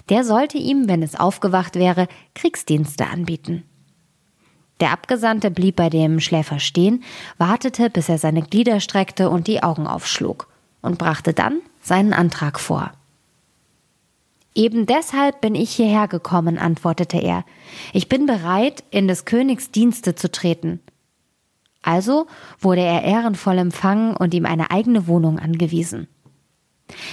Der 0.09 0.23
sollte 0.23 0.59
ihm, 0.59 0.89
wenn 0.89 1.03
es 1.03 1.17
aufgewacht 1.17 1.75
wäre, 1.75 2.07
Kriegsdienste 2.35 3.07
anbieten. 3.07 3.65
Der 4.81 4.93
Abgesandte 4.93 5.51
blieb 5.51 5.77
bei 5.77 5.89
dem 5.89 6.21
Schläfer 6.21 6.61
stehen, 6.61 7.03
wartete, 7.39 7.91
bis 7.91 8.09
er 8.09 8.19
seine 8.19 8.43
Glieder 8.43 8.81
streckte 8.81 9.31
und 9.31 9.49
die 9.49 9.63
Augen 9.63 9.87
aufschlug, 9.87 10.49
und 10.83 10.99
brachte 10.99 11.33
dann 11.33 11.61
seinen 11.81 12.13
Antrag 12.13 12.61
vor. 12.61 12.93
Eben 14.55 14.87
deshalb 14.87 15.41
bin 15.41 15.55
ich 15.55 15.71
hierher 15.71 16.09
gekommen, 16.09 16.59
antwortete 16.59 17.19
er. 17.19 17.45
Ich 17.93 18.09
bin 18.09 18.25
bereit, 18.25 18.85
in 18.91 19.07
des 19.09 19.25
Königs 19.25 19.71
Dienste 19.71 20.15
zu 20.15 20.31
treten. 20.31 20.81
Also 21.87 22.27
wurde 22.59 22.81
er 22.81 23.05
ehrenvoll 23.05 23.59
empfangen 23.59 24.17
und 24.17 24.35
ihm 24.35 24.45
eine 24.45 24.73
eigene 24.73 25.07
Wohnung 25.07 25.39
angewiesen. 25.39 26.09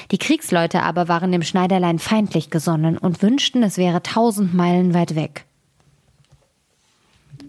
Die 0.09 0.17
Kriegsleute 0.17 0.81
aber 0.81 1.07
waren 1.07 1.31
dem 1.31 1.43
Schneiderlein 1.43 1.99
feindlich 1.99 2.49
gesonnen 2.49 2.97
und 2.97 3.21
wünschten, 3.21 3.61
es 3.61 3.77
wäre 3.77 4.01
tausend 4.01 4.55
Meilen 4.55 4.95
weit 4.95 5.15
weg. 5.15 5.45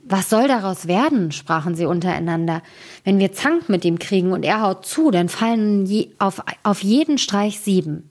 Was 0.07 0.29
soll 0.29 0.49
daraus 0.49 0.87
werden? 0.87 1.33
sprachen 1.33 1.75
sie 1.75 1.87
untereinander. 1.87 2.61
Wenn 3.05 3.19
wir 3.19 3.33
Zank 3.33 3.71
mit 3.71 3.87
ihm 3.87 3.99
kriegen 3.99 4.33
und 4.33 4.45
er 4.45 4.61
haut 4.61 4.85
zu, 4.85 5.11
dann 5.11 5.31
fallen 5.31 5.87
je, 5.87 6.11
auf, 6.19 6.43
auf 6.63 6.83
jeden 6.83 7.17
Streich 7.17 7.61
sieben. 7.61 8.11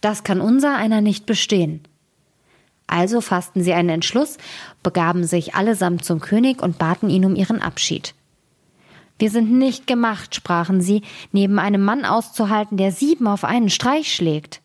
Das 0.00 0.22
kann 0.22 0.40
unser 0.40 0.76
einer 0.76 1.00
nicht 1.00 1.26
bestehen. 1.26 1.80
Also 2.86 3.20
fassten 3.20 3.64
sie 3.64 3.72
einen 3.72 3.88
Entschluss, 3.88 4.38
begaben 4.84 5.24
sich 5.24 5.56
allesamt 5.56 6.04
zum 6.04 6.20
König 6.20 6.62
und 6.62 6.78
baten 6.78 7.10
ihn 7.10 7.24
um 7.24 7.34
ihren 7.34 7.60
Abschied. 7.60 8.14
Wir 9.18 9.30
sind 9.30 9.52
nicht 9.52 9.86
gemacht, 9.86 10.34
sprachen 10.34 10.80
sie, 10.80 11.02
neben 11.32 11.58
einem 11.58 11.84
Mann 11.84 12.04
auszuhalten, 12.04 12.76
der 12.76 12.92
sieben 12.92 13.26
auf 13.26 13.44
einen 13.44 13.68
Streich 13.68 14.14
schlägt. 14.14 14.62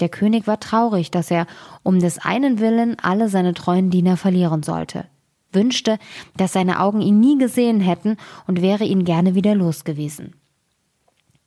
Der 0.00 0.08
König 0.08 0.46
war 0.46 0.60
traurig, 0.60 1.10
dass 1.10 1.30
er 1.30 1.46
um 1.82 2.00
des 2.00 2.18
einen 2.18 2.58
Willen 2.58 2.98
alle 3.00 3.28
seine 3.28 3.54
treuen 3.54 3.90
Diener 3.90 4.16
verlieren 4.16 4.62
sollte, 4.62 5.06
wünschte, 5.52 5.98
dass 6.36 6.52
seine 6.52 6.80
Augen 6.80 7.00
ihn 7.00 7.20
nie 7.20 7.38
gesehen 7.38 7.80
hätten 7.80 8.16
und 8.46 8.60
wäre 8.60 8.84
ihn 8.84 9.04
gerne 9.04 9.34
wieder 9.34 9.54
los 9.54 9.84
gewesen. 9.84 10.34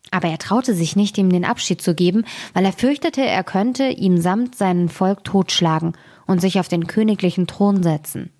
Aber 0.09 0.29
er 0.29 0.37
traute 0.37 0.73
sich 0.73 0.95
nicht, 0.95 1.17
ihm 1.17 1.29
den 1.29 1.43
Abschied 1.43 1.81
zu 1.81 1.93
geben, 1.93 2.23
weil 2.53 2.63
er 2.63 2.71
fürchtete, 2.71 3.25
er 3.25 3.43
könnte 3.43 3.89
ihm 3.89 4.17
samt 4.17 4.55
seinem 4.55 4.87
Volk 4.87 5.25
totschlagen 5.25 5.93
und 6.25 6.39
sich 6.39 6.59
auf 6.59 6.69
den 6.69 6.87
königlichen 6.87 7.45
Thron 7.45 7.83
setzen. 7.83 8.31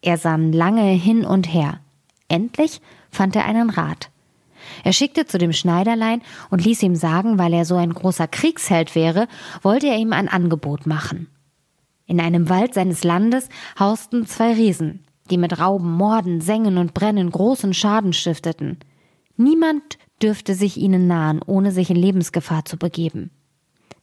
Er 0.00 0.16
sann 0.16 0.52
lange 0.52 0.84
hin 0.84 1.24
und 1.24 1.52
her. 1.52 1.80
Endlich 2.28 2.80
fand 3.10 3.36
er 3.36 3.44
einen 3.44 3.70
Rat. 3.70 4.10
Er 4.84 4.92
schickte 4.92 5.26
zu 5.26 5.38
dem 5.38 5.52
Schneiderlein 5.52 6.22
und 6.50 6.64
ließ 6.64 6.82
ihm 6.82 6.94
sagen, 6.94 7.38
weil 7.38 7.52
er 7.54 7.64
so 7.64 7.76
ein 7.76 7.92
großer 7.92 8.28
Kriegsheld 8.28 8.94
wäre, 8.94 9.28
wollte 9.62 9.86
er 9.86 9.96
ihm 9.96 10.12
ein 10.12 10.28
Angebot 10.28 10.86
machen. 10.86 11.28
In 12.06 12.20
einem 12.20 12.48
Wald 12.48 12.74
seines 12.74 13.04
Landes 13.04 13.48
hausten 13.78 14.26
zwei 14.26 14.54
Riesen, 14.54 15.04
die 15.30 15.38
mit 15.38 15.58
Rauben, 15.58 15.92
Morden, 15.92 16.40
Sengen 16.40 16.78
und 16.78 16.94
Brennen 16.94 17.30
großen 17.30 17.74
Schaden 17.74 18.12
stifteten. 18.12 18.78
Niemand 19.36 19.98
dürfte 20.22 20.54
sich 20.54 20.76
ihnen 20.76 21.06
nahen, 21.06 21.40
ohne 21.44 21.70
sich 21.70 21.90
in 21.90 21.96
Lebensgefahr 21.96 22.64
zu 22.64 22.76
begeben. 22.76 23.30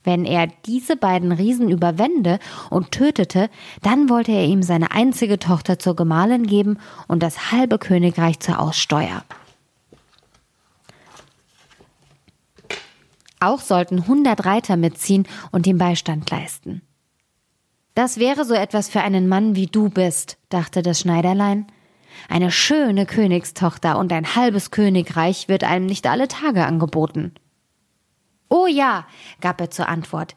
Wenn 0.05 0.23
er 0.23 0.47
diese 0.65 0.95
beiden 0.95 1.33
Riesen 1.33 1.69
überwände 1.69 2.39
und 2.69 2.91
tötete, 2.91 3.49
dann 3.81 4.07
wollte 4.09 4.31
er 4.31 4.45
ihm 4.45 4.63
seine 4.63 4.91
einzige 4.91 5.39
Tochter 5.39 5.79
zur 5.79 5.95
Gemahlin 5.95 6.47
geben 6.47 6.77
und 7.07 7.21
das 7.21 7.51
halbe 7.51 7.79
Königreich 7.79 8.39
zur 8.39 8.59
Aussteuer. 8.59 9.23
Auch 13.39 13.59
sollten 13.59 14.07
hundert 14.07 14.45
Reiter 14.45 14.77
mitziehen 14.77 15.27
und 15.51 15.67
ihm 15.67 15.77
Beistand 15.77 16.29
leisten. 16.31 16.81
Das 17.93 18.17
wäre 18.17 18.45
so 18.45 18.53
etwas 18.53 18.89
für 18.89 19.01
einen 19.01 19.27
Mann 19.27 19.55
wie 19.55 19.67
du 19.67 19.89
bist, 19.89 20.37
dachte 20.49 20.81
das 20.81 20.99
Schneiderlein. 20.99 21.67
Eine 22.29 22.51
schöne 22.51 23.05
Königstochter 23.05 23.97
und 23.97 24.11
ein 24.11 24.35
halbes 24.35 24.71
Königreich 24.71 25.47
wird 25.47 25.63
einem 25.63 25.85
nicht 25.85 26.07
alle 26.07 26.27
Tage 26.27 26.65
angeboten. 26.65 27.33
Oh 28.55 28.67
ja, 28.67 29.05
gab 29.41 29.59
er 29.59 29.69
zur 29.69 29.89
Antwort. 29.89 30.33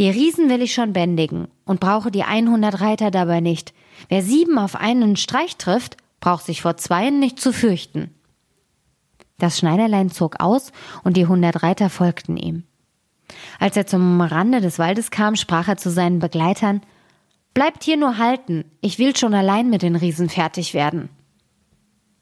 Die 0.00 0.10
Riesen 0.10 0.48
will 0.50 0.60
ich 0.60 0.74
schon 0.74 0.92
bändigen 0.92 1.46
und 1.64 1.78
brauche 1.78 2.10
die 2.10 2.24
100 2.24 2.80
Reiter 2.80 3.12
dabei 3.12 3.38
nicht. 3.38 3.72
Wer 4.08 4.20
sieben 4.20 4.58
auf 4.58 4.74
einen 4.74 5.14
Streich 5.14 5.56
trifft, 5.58 5.96
braucht 6.18 6.44
sich 6.44 6.62
vor 6.62 6.76
zweien 6.76 7.20
nicht 7.20 7.38
zu 7.38 7.52
fürchten. 7.52 8.12
Das 9.38 9.58
Schneiderlein 9.58 10.10
zog 10.10 10.40
aus 10.40 10.72
und 11.04 11.16
die 11.16 11.26
hundert 11.26 11.62
Reiter 11.62 11.88
folgten 11.88 12.36
ihm. 12.36 12.64
Als 13.60 13.76
er 13.76 13.86
zum 13.86 14.20
Rande 14.20 14.60
des 14.60 14.80
Waldes 14.80 15.12
kam, 15.12 15.36
sprach 15.36 15.68
er 15.68 15.76
zu 15.76 15.90
seinen 15.90 16.18
Begleitern 16.18 16.80
Bleibt 17.54 17.84
hier 17.84 17.96
nur 17.96 18.18
halten, 18.18 18.64
ich 18.80 18.98
will 18.98 19.16
schon 19.16 19.34
allein 19.34 19.70
mit 19.70 19.82
den 19.82 19.94
Riesen 19.94 20.28
fertig 20.28 20.74
werden. 20.74 21.10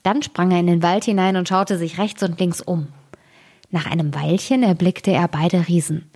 Dann 0.03 0.23
sprang 0.23 0.51
er 0.51 0.61
in 0.61 0.67
den 0.67 0.83
Wald 0.83 1.05
hinein 1.05 1.37
und 1.37 1.49
schaute 1.49 1.79
sich 1.79 1.97
rechts 1.99 2.23
und 2.23 2.39
links 2.39 2.61
um. 2.61 2.89
Nach 3.75 3.91
einem 3.91 4.15
Weilchen 4.15 4.63
erblickte 4.63 5.11
er 5.11 5.27
beide 5.27 5.67
Riesen. 5.67 6.09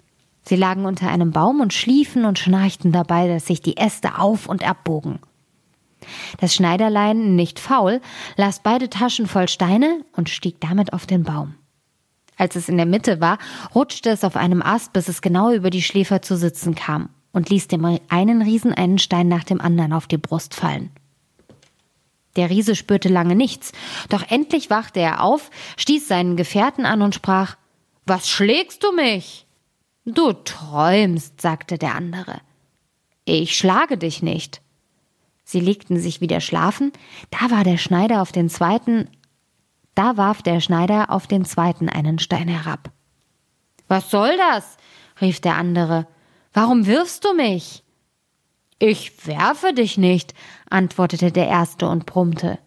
Sie 0.44 0.54
lagen 0.54 0.84
unter 0.84 1.08
einem 1.08 1.32
Baum 1.32 1.60
und 1.60 1.74
schliefen 1.74 2.24
und 2.24 2.38
schnarchten 2.38 2.92
dabei, 2.92 3.26
dass 3.26 3.46
sich 3.46 3.60
die 3.60 3.76
Äste 3.76 4.20
auf 4.20 4.48
und 4.48 4.62
abbogen. 4.62 5.18
Das 6.38 6.54
Schneiderlein, 6.54 7.34
nicht 7.34 7.58
faul, 7.58 8.00
las 8.36 8.60
beide 8.62 8.88
Taschen 8.88 9.26
voll 9.26 9.48
Steine 9.48 10.04
und 10.12 10.28
stieg 10.28 10.60
damit 10.60 10.92
auf 10.92 11.04
den 11.04 11.24
Baum. 11.24 11.56
Als 12.36 12.54
es 12.54 12.68
in 12.68 12.76
der 12.76 12.86
Mitte 12.86 13.20
war, 13.20 13.38
rutschte 13.74 14.10
es 14.10 14.22
auf 14.22 14.36
einem 14.36 14.62
Ast, 14.62 14.92
bis 14.92 15.08
es 15.08 15.20
genau 15.20 15.50
über 15.52 15.70
die 15.70 15.82
Schläfer 15.82 16.22
zu 16.22 16.36
sitzen 16.36 16.76
kam 16.76 17.08
und 17.32 17.50
ließ 17.50 17.66
dem 17.66 17.98
einen 18.08 18.42
Riesen 18.42 18.72
einen 18.72 18.98
Stein 18.98 19.26
nach 19.26 19.42
dem 19.42 19.60
anderen 19.60 19.92
auf 19.92 20.06
die 20.06 20.16
Brust 20.16 20.54
fallen. 20.54 20.90
Der 22.38 22.50
Riese 22.50 22.76
spürte 22.76 23.08
lange 23.08 23.34
nichts, 23.34 23.72
doch 24.08 24.22
endlich 24.30 24.70
wachte 24.70 25.00
er 25.00 25.24
auf, 25.24 25.50
stieß 25.76 26.06
seinen 26.06 26.36
Gefährten 26.36 26.86
an 26.86 27.02
und 27.02 27.16
sprach 27.16 27.56
Was 28.06 28.30
schlägst 28.30 28.84
du 28.84 28.92
mich? 28.92 29.46
Du 30.04 30.32
träumst, 30.32 31.40
sagte 31.40 31.78
der 31.78 31.96
andere. 31.96 32.40
Ich 33.24 33.56
schlage 33.56 33.98
dich 33.98 34.22
nicht. 34.22 34.62
Sie 35.42 35.58
legten 35.58 35.98
sich 35.98 36.20
wieder 36.20 36.40
schlafen, 36.40 36.92
da 37.30 37.50
war 37.50 37.64
der 37.64 37.76
Schneider 37.76 38.22
auf 38.22 38.30
den 38.30 38.48
zweiten, 38.48 39.08
da 39.96 40.16
warf 40.16 40.40
der 40.40 40.60
Schneider 40.60 41.10
auf 41.10 41.26
den 41.26 41.44
zweiten 41.44 41.88
einen 41.88 42.20
Stein 42.20 42.46
herab. 42.46 42.92
Was 43.88 44.12
soll 44.12 44.36
das? 44.36 44.76
rief 45.20 45.40
der 45.40 45.56
andere. 45.56 46.06
Warum 46.52 46.86
wirfst 46.86 47.24
du 47.24 47.34
mich? 47.34 47.82
Ich 48.78 49.26
werfe 49.26 49.72
dich 49.72 49.98
nicht, 49.98 50.34
antwortete 50.70 51.32
der 51.32 51.48
erste 51.48 51.88
und 51.88 52.06
brummte. 52.06 52.58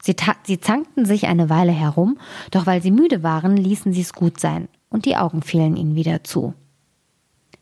Sie, 0.00 0.14
sie 0.44 0.60
zankten 0.60 1.04
sich 1.04 1.26
eine 1.26 1.50
Weile 1.50 1.72
herum, 1.72 2.18
doch 2.52 2.66
weil 2.66 2.82
sie 2.82 2.92
müde 2.92 3.22
waren, 3.22 3.56
ließen 3.56 3.92
sie 3.92 4.02
es 4.02 4.12
gut 4.12 4.38
sein, 4.38 4.68
und 4.90 5.06
die 5.06 5.16
Augen 5.16 5.42
fielen 5.42 5.76
ihnen 5.76 5.96
wieder 5.96 6.22
zu. 6.22 6.54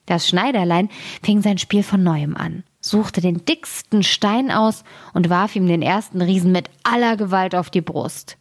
Das 0.05 0.29
Schneiderlein 0.29 0.91
fing 1.23 1.41
sein 1.43 1.59
Spiel 1.59 1.83
von 1.83 2.03
neuem 2.03 2.37
an 2.37 2.63
suchte 2.87 3.21
den 3.21 3.45
dicksten 3.45 4.03
Stein 4.03 4.51
aus 4.51 4.85
und 5.13 5.29
warf 5.29 5.57
ihm 5.57 5.67
den 5.67 5.83
ersten 5.83 6.23
Riesen 6.23 6.53
mit 6.53 6.71
aller 6.83 7.17
Gewalt 7.17 7.55
auf 7.55 7.71
die 7.71 7.81
Brust. 7.81 8.37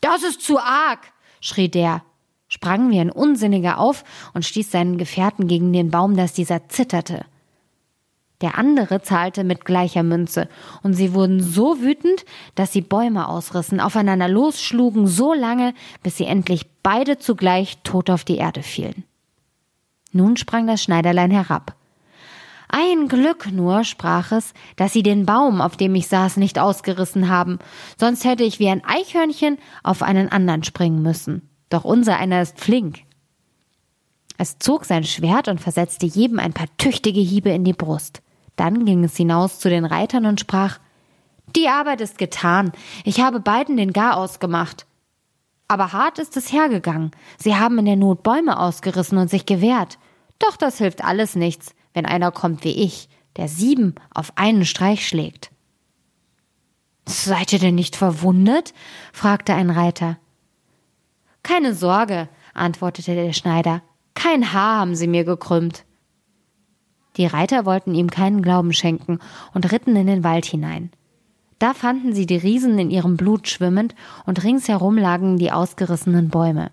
Das 0.00 0.22
ist 0.22 0.42
zu 0.42 0.58
arg, 0.58 1.12
schrie 1.40 1.68
der, 1.68 2.02
sprang 2.46 2.90
wie 2.90 3.00
ein 3.00 3.10
Unsinniger 3.10 3.78
auf 3.78 4.04
und 4.34 4.44
stieß 4.44 4.70
seinen 4.70 4.98
Gefährten 4.98 5.48
gegen 5.48 5.72
den 5.72 5.90
Baum, 5.90 6.16
dass 6.16 6.32
dieser 6.32 6.68
zitterte. 6.68 7.24
Der 8.40 8.56
andere 8.56 9.02
zahlte 9.02 9.42
mit 9.42 9.64
gleicher 9.64 10.04
Münze, 10.04 10.48
und 10.82 10.94
sie 10.94 11.12
wurden 11.12 11.42
so 11.42 11.80
wütend, 11.80 12.24
dass 12.54 12.72
sie 12.72 12.82
Bäume 12.82 13.28
ausrissen, 13.28 13.80
aufeinander 13.80 14.28
losschlugen, 14.28 15.08
so 15.08 15.34
lange, 15.34 15.74
bis 16.04 16.16
sie 16.16 16.26
endlich 16.26 16.66
beide 16.84 17.18
zugleich 17.18 17.78
tot 17.82 18.10
auf 18.10 18.24
die 18.24 18.36
Erde 18.36 18.62
fielen. 18.62 19.04
Nun 20.12 20.36
sprang 20.36 20.66
das 20.66 20.82
Schneiderlein 20.82 21.32
herab. 21.32 21.74
Ein 22.68 23.08
Glück 23.08 23.50
nur, 23.50 23.82
sprach 23.82 24.30
es, 24.30 24.52
dass 24.76 24.92
sie 24.92 25.02
den 25.02 25.26
Baum, 25.26 25.60
auf 25.60 25.76
dem 25.76 25.94
ich 25.94 26.06
saß, 26.06 26.36
nicht 26.36 26.58
ausgerissen 26.58 27.28
haben, 27.28 27.58
sonst 27.98 28.24
hätte 28.24 28.44
ich 28.44 28.58
wie 28.58 28.68
ein 28.68 28.84
Eichhörnchen 28.84 29.58
auf 29.82 30.02
einen 30.02 30.28
anderen 30.28 30.62
springen 30.64 31.02
müssen. 31.02 31.48
Doch 31.70 31.84
unser 31.84 32.18
einer 32.18 32.42
ist 32.42 32.60
flink. 32.60 33.00
Es 34.36 34.58
zog 34.58 34.84
sein 34.84 35.04
Schwert 35.04 35.48
und 35.48 35.60
versetzte 35.60 36.06
jedem 36.06 36.38
ein 36.38 36.52
paar 36.52 36.68
tüchtige 36.76 37.20
Hiebe 37.20 37.50
in 37.50 37.64
die 37.64 37.72
Brust. 37.72 38.22
Dann 38.58 38.84
ging 38.84 39.02
es 39.04 39.16
hinaus 39.16 39.58
zu 39.58 39.70
den 39.70 39.86
Reitern 39.86 40.26
und 40.26 40.38
sprach 40.38 40.78
Die 41.56 41.68
Arbeit 41.68 42.02
ist 42.02 42.18
getan, 42.18 42.72
ich 43.04 43.20
habe 43.22 43.40
beiden 43.40 43.78
den 43.78 43.94
Garaus 43.94 44.38
gemacht. 44.38 44.84
Aber 45.68 45.94
hart 45.94 46.18
ist 46.18 46.36
es 46.36 46.52
hergegangen, 46.52 47.12
sie 47.38 47.56
haben 47.56 47.78
in 47.78 47.86
der 47.86 47.96
Not 47.96 48.22
Bäume 48.22 48.60
ausgerissen 48.60 49.16
und 49.16 49.30
sich 49.30 49.46
gewehrt. 49.46 49.98
Doch 50.38 50.58
das 50.58 50.76
hilft 50.76 51.02
alles 51.02 51.34
nichts 51.34 51.74
wenn 51.98 52.06
einer 52.06 52.30
kommt 52.30 52.62
wie 52.62 52.84
ich, 52.84 53.08
der 53.36 53.48
sieben 53.48 53.96
auf 54.14 54.32
einen 54.36 54.64
Streich 54.64 55.06
schlägt. 55.06 55.50
Seid 57.06 57.52
ihr 57.52 57.58
denn 57.58 57.74
nicht 57.74 57.96
verwundet? 57.96 58.72
fragte 59.12 59.52
ein 59.52 59.70
Reiter. 59.70 60.16
Keine 61.42 61.74
Sorge, 61.74 62.28
antwortete 62.54 63.16
der 63.16 63.32
Schneider, 63.32 63.82
kein 64.14 64.52
Haar 64.52 64.78
haben 64.78 64.94
sie 64.94 65.08
mir 65.08 65.24
gekrümmt. 65.24 65.84
Die 67.18 67.26
Reiter 67.26 67.66
wollten 67.66 67.94
ihm 67.94 68.08
keinen 68.08 68.40
Glauben 68.40 68.72
schenken 68.72 69.18
und 69.52 69.70
ritten 69.70 69.94
in 69.96 70.06
den 70.06 70.24
Wald 70.24 70.46
hinein. 70.46 70.90
Da 71.58 71.74
fanden 71.74 72.14
sie 72.14 72.26
die 72.26 72.36
Riesen 72.36 72.78
in 72.78 72.90
ihrem 72.90 73.16
Blut 73.16 73.48
schwimmend 73.48 73.94
und 74.24 74.44
ringsherum 74.44 74.96
lagen 74.96 75.36
die 75.36 75.50
ausgerissenen 75.50 76.28
Bäume. 76.28 76.70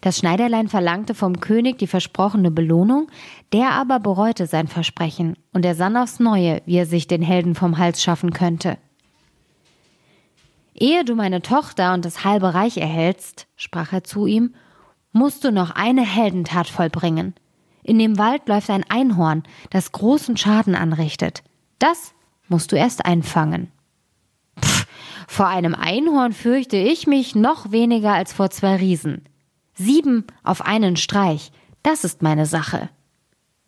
Das 0.00 0.16
Schneiderlein 0.18 0.68
verlangte 0.68 1.14
vom 1.14 1.40
König 1.40 1.78
die 1.78 1.86
versprochene 1.86 2.50
Belohnung, 2.50 3.08
der 3.52 3.72
aber 3.72 4.00
bereute 4.00 4.46
sein 4.46 4.66
Versprechen, 4.66 5.36
und 5.52 5.64
er 5.66 5.74
sann 5.74 5.96
aufs 5.96 6.20
Neue, 6.20 6.62
wie 6.64 6.76
er 6.76 6.86
sich 6.86 7.06
den 7.06 7.20
Helden 7.20 7.54
vom 7.54 7.76
Hals 7.76 8.02
schaffen 8.02 8.32
könnte. 8.32 8.78
Ehe 10.74 11.04
du 11.04 11.14
meine 11.14 11.42
Tochter 11.42 11.92
und 11.92 12.04
das 12.04 12.24
halbe 12.24 12.54
Reich 12.54 12.78
erhältst, 12.78 13.46
sprach 13.56 13.92
er 13.92 14.04
zu 14.04 14.26
ihm, 14.26 14.54
musst 15.12 15.44
du 15.44 15.52
noch 15.52 15.72
eine 15.72 16.02
Heldentat 16.02 16.68
vollbringen. 16.68 17.34
In 17.88 17.98
dem 17.98 18.18
Wald 18.18 18.46
läuft 18.48 18.68
ein 18.68 18.84
Einhorn, 18.90 19.44
das 19.70 19.92
großen 19.92 20.36
Schaden 20.36 20.74
anrichtet. 20.74 21.42
Das 21.78 22.12
musst 22.46 22.70
du 22.70 22.76
erst 22.76 23.06
einfangen. 23.06 23.72
Pff, 24.62 24.86
vor 25.26 25.46
einem 25.46 25.74
Einhorn 25.74 26.34
fürchte 26.34 26.76
ich 26.76 27.06
mich 27.06 27.34
noch 27.34 27.72
weniger 27.72 28.12
als 28.12 28.34
vor 28.34 28.50
zwei 28.50 28.76
Riesen. 28.76 29.24
Sieben 29.72 30.26
auf 30.44 30.60
einen 30.60 30.98
Streich, 30.98 31.50
das 31.82 32.04
ist 32.04 32.20
meine 32.20 32.44
Sache. 32.44 32.90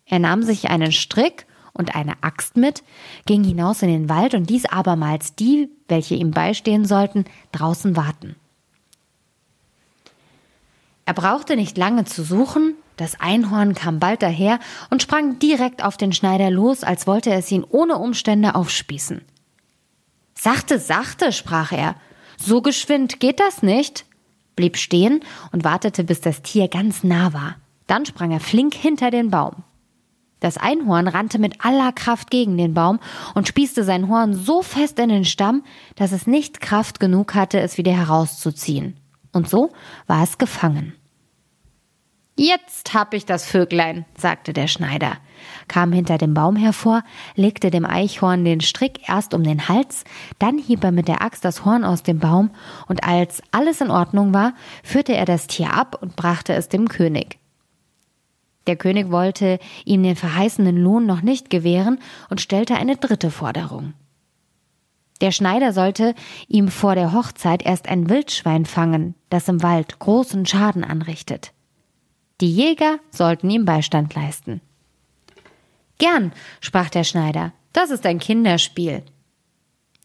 Er 0.05 0.19
nahm 0.19 0.43
sich 0.43 0.69
einen 0.69 0.91
Strick 0.91 1.47
und 1.73 1.95
eine 1.95 2.21
Axt 2.21 2.57
mit, 2.57 2.83
ging 3.25 3.43
hinaus 3.43 3.81
in 3.81 3.89
den 3.89 4.07
Wald 4.07 4.35
und 4.35 4.51
ließ 4.51 4.67
abermals 4.67 5.33
die, 5.33 5.67
welche 5.87 6.13
ihm 6.13 6.29
beistehen 6.29 6.85
sollten, 6.85 7.25
draußen 7.53 7.95
warten. 7.95 8.35
Er 11.05 11.15
brauchte 11.15 11.55
nicht 11.55 11.75
lange 11.75 12.05
zu 12.05 12.23
suchen, 12.23 12.75
das 13.01 13.19
Einhorn 13.19 13.73
kam 13.73 13.99
bald 13.99 14.21
daher 14.21 14.59
und 14.89 15.01
sprang 15.01 15.39
direkt 15.39 15.83
auf 15.83 15.97
den 15.97 16.13
Schneider 16.13 16.49
los, 16.49 16.83
als 16.83 17.07
wollte 17.07 17.31
es 17.33 17.51
ihn 17.51 17.65
ohne 17.67 17.97
Umstände 17.97 18.55
aufspießen. 18.55 19.21
Sachte, 20.35 20.79
sachte, 20.79 21.33
sprach 21.33 21.71
er, 21.71 21.95
so 22.37 22.61
geschwind 22.61 23.19
geht 23.19 23.39
das 23.39 23.61
nicht 23.61 24.05
blieb 24.61 24.77
stehen 24.77 25.21
und 25.51 25.63
wartete, 25.63 26.03
bis 26.03 26.21
das 26.21 26.43
Tier 26.43 26.67
ganz 26.67 27.03
nah 27.03 27.33
war. 27.33 27.55
Dann 27.87 28.05
sprang 28.05 28.31
er 28.31 28.39
flink 28.39 28.75
hinter 28.75 29.09
den 29.09 29.31
Baum. 29.31 29.63
Das 30.39 30.57
Einhorn 30.57 31.07
rannte 31.07 31.39
mit 31.39 31.65
aller 31.65 31.91
Kraft 31.91 32.31
gegen 32.31 32.57
den 32.57 32.73
Baum 32.73 32.99
und 33.33 33.47
spießte 33.47 33.83
sein 33.83 34.07
Horn 34.07 34.33
so 34.33 34.61
fest 34.61 34.97
in 34.99 35.09
den 35.09 35.25
Stamm, 35.25 35.63
dass 35.95 36.11
es 36.11 36.27
nicht 36.27 36.61
Kraft 36.61 36.99
genug 36.99 37.35
hatte, 37.35 37.59
es 37.59 37.77
wieder 37.77 37.91
herauszuziehen. 37.91 38.97
Und 39.31 39.49
so 39.49 39.71
war 40.07 40.23
es 40.23 40.37
gefangen. 40.37 40.93
Jetzt 42.37 42.93
hab 42.93 43.13
ich 43.13 43.25
das 43.25 43.45
Vöglein, 43.45 44.05
sagte 44.17 44.53
der 44.53 44.67
Schneider, 44.67 45.17
kam 45.67 45.91
hinter 45.91 46.17
dem 46.17 46.33
Baum 46.33 46.55
hervor, 46.55 47.03
legte 47.35 47.71
dem 47.71 47.85
Eichhorn 47.85 48.45
den 48.45 48.61
Strick 48.61 49.07
erst 49.07 49.33
um 49.33 49.43
den 49.43 49.67
Hals, 49.67 50.05
dann 50.39 50.57
hieb 50.57 50.83
er 50.83 50.91
mit 50.91 51.07
der 51.07 51.21
Axt 51.21 51.43
das 51.43 51.65
Horn 51.65 51.83
aus 51.83 52.03
dem 52.03 52.19
Baum, 52.19 52.51
und 52.87 53.03
als 53.03 53.43
alles 53.51 53.81
in 53.81 53.91
Ordnung 53.91 54.33
war, 54.33 54.53
führte 54.81 55.13
er 55.13 55.25
das 55.25 55.47
Tier 55.47 55.73
ab 55.73 55.97
und 56.01 56.15
brachte 56.15 56.53
es 56.53 56.69
dem 56.69 56.87
König. 56.87 57.37
Der 58.67 58.75
König 58.75 59.11
wollte 59.11 59.59
ihm 59.85 60.03
den 60.03 60.15
verheißenen 60.15 60.77
Lohn 60.77 61.05
noch 61.05 61.21
nicht 61.21 61.49
gewähren 61.49 61.99
und 62.29 62.41
stellte 62.41 62.75
eine 62.75 62.95
dritte 62.95 63.29
Forderung. 63.29 63.93
Der 65.19 65.31
Schneider 65.31 65.73
sollte 65.73 66.15
ihm 66.47 66.69
vor 66.69 66.95
der 66.95 67.11
Hochzeit 67.13 67.63
erst 67.63 67.89
ein 67.89 68.09
Wildschwein 68.09 68.65
fangen, 68.65 69.15
das 69.29 69.47
im 69.47 69.61
Wald 69.61 69.99
großen 69.99 70.45
Schaden 70.45 70.83
anrichtet. 70.83 71.53
Die 72.41 72.51
Jäger 72.51 72.97
sollten 73.11 73.49
ihm 73.51 73.65
Beistand 73.65 74.15
leisten. 74.15 74.61
Gern, 75.99 76.31
sprach 76.59 76.89
der 76.89 77.03
Schneider, 77.03 77.53
das 77.71 77.91
ist 77.91 78.03
ein 78.07 78.17
Kinderspiel. 78.17 79.03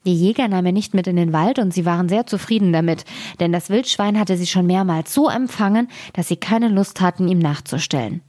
Die 0.04 0.14
Jäger 0.14 0.46
nahm 0.46 0.66
er 0.66 0.72
nicht 0.72 0.92
mit 0.92 1.06
in 1.06 1.16
den 1.16 1.32
Wald 1.32 1.58
und 1.58 1.72
sie 1.72 1.86
waren 1.86 2.10
sehr 2.10 2.26
zufrieden 2.26 2.74
damit, 2.74 3.06
denn 3.40 3.52
das 3.52 3.70
Wildschwein 3.70 4.18
hatte 4.20 4.36
sie 4.36 4.46
schon 4.46 4.66
mehrmals 4.66 5.14
so 5.14 5.30
empfangen, 5.30 5.88
dass 6.12 6.28
sie 6.28 6.36
keine 6.36 6.68
Lust 6.68 7.00
hatten, 7.00 7.26
ihm 7.26 7.38
nachzustellen. 7.38 8.20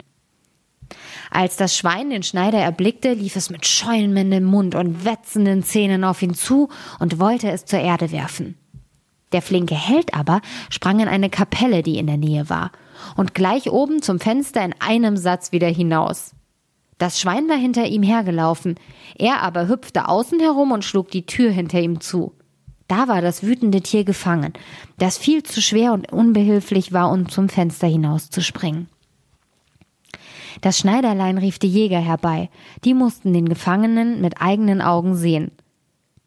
Als 1.30 1.58
das 1.58 1.76
Schwein 1.76 2.10
den 2.10 2.24
Schneider 2.24 2.60
erblickte, 2.60 3.12
lief 3.12 3.36
es 3.36 3.50
mit 3.50 3.68
schäumendem 3.68 4.46
Mund 4.46 4.74
und 4.74 5.04
wetzenden 5.04 5.64
Zähnen 5.64 6.06
auf 6.06 6.22
ihn 6.22 6.34
zu 6.34 6.70
und 7.00 7.20
wollte 7.20 7.52
es 7.52 7.66
zur 7.66 7.80
Erde 7.80 8.14
werfen. 8.14 8.56
Der 9.34 9.42
flinke 9.42 9.76
Held 9.76 10.14
aber 10.14 10.42
sprang 10.70 11.02
in 11.02 11.10
eine 11.10 11.30
Kapelle, 11.30 11.84
die 11.84 11.98
in 11.98 12.08
der 12.08 12.16
Nähe 12.16 12.50
war, 12.50 12.72
und 13.16 13.34
gleich 13.34 13.72
oben 13.72 14.02
zum 14.02 14.20
Fenster 14.20 14.64
in 14.64 14.76
einem 14.80 15.18
Satz 15.18 15.52
wieder 15.52 15.68
hinaus. 15.68 16.34
Das 16.98 17.20
Schwein 17.20 17.48
war 17.48 17.58
hinter 17.58 17.86
ihm 17.86 18.04
hergelaufen, 18.04 18.76
er 19.18 19.42
aber 19.44 19.68
hüpfte 19.68 20.08
außen 20.08 20.40
herum 20.40 20.72
und 20.72 20.84
schlug 20.84 21.12
die 21.12 21.26
Tür 21.26 21.52
hinter 21.52 21.80
ihm 21.80 22.02
zu. 22.02 22.34
Da 22.88 23.08
war 23.08 23.22
das 23.22 23.44
wütende 23.44 23.82
Tier 23.82 24.04
gefangen, 24.04 24.54
das 24.98 25.18
viel 25.18 25.44
zu 25.44 25.62
schwer 25.62 25.94
und 25.94 26.12
unbehilflich 26.12 26.94
war, 26.94 27.12
um 27.12 27.30
zum 27.30 27.50
Fenster 27.50 27.88
hinauszuspringen. 27.88 28.88
Das 30.62 30.80
Schneiderlein 30.80 31.38
rief 31.38 31.60
die 31.60 31.70
Jäger 31.70 32.00
herbei, 32.00 32.50
die 32.84 32.94
mussten 32.94 33.34
den 33.34 33.48
Gefangenen 33.48 34.22
mit 34.22 34.42
eigenen 34.42 34.82
Augen 34.82 35.16
sehen. 35.16 35.52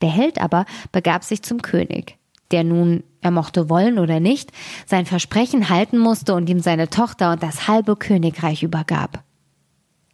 Der 0.02 0.10
Held 0.10 0.40
aber 0.40 0.66
begab 0.92 1.24
sich 1.24 1.42
zum 1.42 1.62
König, 1.62 2.16
der 2.52 2.62
nun, 2.62 3.02
er 3.22 3.30
mochte 3.30 3.68
wollen 3.68 3.98
oder 3.98 4.20
nicht, 4.20 4.50
sein 4.86 5.06
Versprechen 5.06 5.68
halten 5.68 5.98
musste 5.98 6.34
und 6.34 6.48
ihm 6.48 6.60
seine 6.60 6.88
Tochter 6.88 7.32
und 7.32 7.42
das 7.42 7.68
halbe 7.68 7.96
Königreich 7.96 8.62
übergab. 8.62 9.22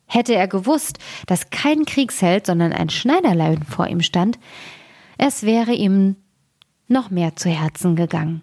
Hätte 0.07 0.35
er 0.35 0.49
gewusst, 0.49 0.99
dass 1.27 1.51
kein 1.51 1.85
Kriegsheld, 1.85 2.47
sondern 2.47 2.73
ein 2.73 2.91
Schneiderlein 2.91 3.63
vor 3.65 3.89
ihm 3.89 4.01
stand, 4.01 4.39
es 5.19 5.43
wäre 5.43 5.73
ihm 5.73 6.17
noch 6.89 7.11
mehr 7.11 7.37
zu 7.37 7.49
Herzen 7.49 7.97
gegangen. 7.97 8.43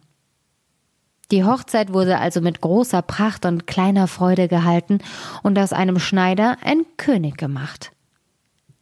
Die 1.31 1.43
Hochzeit 1.43 1.93
wurde 1.93 2.19
also 2.19 2.41
mit 2.41 2.61
großer 2.61 3.01
Pracht 3.01 3.45
und 3.45 3.65
kleiner 3.65 4.07
Freude 4.07 4.47
gehalten 4.47 4.99
und 5.41 5.57
aus 5.57 5.73
einem 5.73 5.99
Schneider 5.99 6.57
ein 6.61 6.85
König 6.97 7.37
gemacht. 7.37 7.91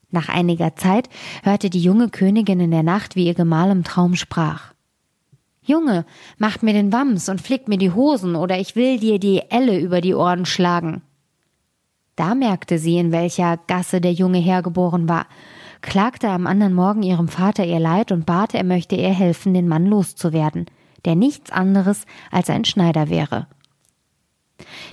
Nach 0.10 0.28
einiger 0.28 0.76
Zeit 0.76 1.08
hörte 1.44 1.70
die 1.70 1.82
junge 1.82 2.10
Königin 2.10 2.60
in 2.60 2.72
der 2.72 2.84
Nacht, 2.84 3.15
wie 3.15 3.28
ihr 3.28 3.34
Gemahl 3.34 3.72
im 3.72 3.84
Traum 3.84 4.15
sprach. 4.15 4.74
Junge, 5.63 6.06
macht 6.38 6.63
mir 6.63 6.74
den 6.74 6.91
Wams 6.91 7.30
und 7.30 7.41
flickt 7.41 7.67
mir 7.67 7.78
die 7.78 7.91
Hosen, 7.91 8.36
oder 8.36 8.58
ich 8.58 8.76
will 8.76 9.00
dir 9.00 9.19
die 9.19 9.43
Elle 9.50 9.80
über 9.80 10.02
die 10.02 10.15
Ohren 10.15 10.45
schlagen. 10.45 11.04
Da 12.15 12.36
merkte 12.36 12.80
sie, 12.80 12.97
in 12.97 13.12
welcher 13.12 13.58
Gasse 13.67 14.02
der 14.02 14.13
Junge 14.13 14.39
hergeboren 14.39 15.08
war, 15.08 15.28
klagte 15.82 16.30
am 16.30 16.47
anderen 16.47 16.74
Morgen 16.74 17.04
ihrem 17.04 17.28
Vater 17.28 17.65
ihr 17.65 17.80
Leid 17.80 18.12
und 18.12 18.26
bat, 18.26 18.54
er 18.54 18.63
möchte 18.63 18.95
ihr 18.95 19.13
helfen, 19.13 19.54
den 19.54 19.67
Mann 19.67 19.86
loszuwerden, 19.86 20.65
der 21.06 21.15
nichts 21.15 21.52
anderes 21.52 22.06
als 22.32 22.50
ein 22.50 22.65
Schneider 22.65 23.10
wäre. 23.10 23.47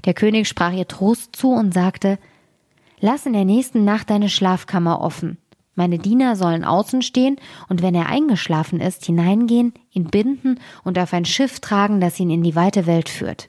Der 0.05 0.15
König 0.15 0.49
sprach 0.49 0.73
ihr 0.73 0.89
Trost 0.89 1.35
zu 1.35 1.51
und 1.51 1.75
sagte, 1.75 2.19
Lass 3.01 3.27
in 3.27 3.33
der 3.33 3.45
nächsten 3.45 3.85
Nacht 3.85 4.11
deine 4.11 4.29
Schlafkammer 4.29 5.01
offen. 5.01 5.39
Meine 5.79 6.01
Diener 6.01 6.35
sollen 6.35 6.65
außen 6.65 7.03
stehen 7.03 7.37
und 7.69 7.83
wenn 7.83 7.95
er 7.95 8.09
eingeschlafen 8.09 8.81
ist, 8.81 9.07
hineingehen, 9.07 9.73
ihn 9.93 10.07
binden 10.07 10.59
und 10.83 10.99
auf 10.99 11.13
ein 11.13 11.25
Schiff 11.25 11.61
tragen, 11.61 12.01
das 12.01 12.19
ihn 12.19 12.31
in 12.31 12.43
die 12.43 12.57
weite 12.57 12.87
Welt 12.87 13.09
führt. 13.09 13.49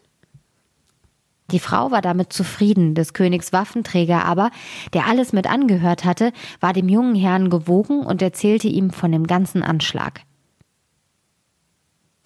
Die 1.49 1.57
Frau 1.57 1.89
war 1.89 2.03
damit 2.03 2.31
zufrieden, 2.31 2.93
des 2.93 3.13
Königs 3.13 3.51
Waffenträger 3.51 4.25
aber, 4.25 4.51
der 4.93 5.07
alles 5.07 5.33
mit 5.33 5.47
angehört 5.47 6.05
hatte, 6.05 6.31
war 6.59 6.71
dem 6.71 6.87
jungen 6.87 7.15
Herrn 7.15 7.49
gewogen 7.49 8.01
und 8.01 8.21
erzählte 8.21 8.67
ihm 8.67 8.91
von 8.91 9.11
dem 9.11 9.25
ganzen 9.25 9.63
Anschlag. 9.63 10.21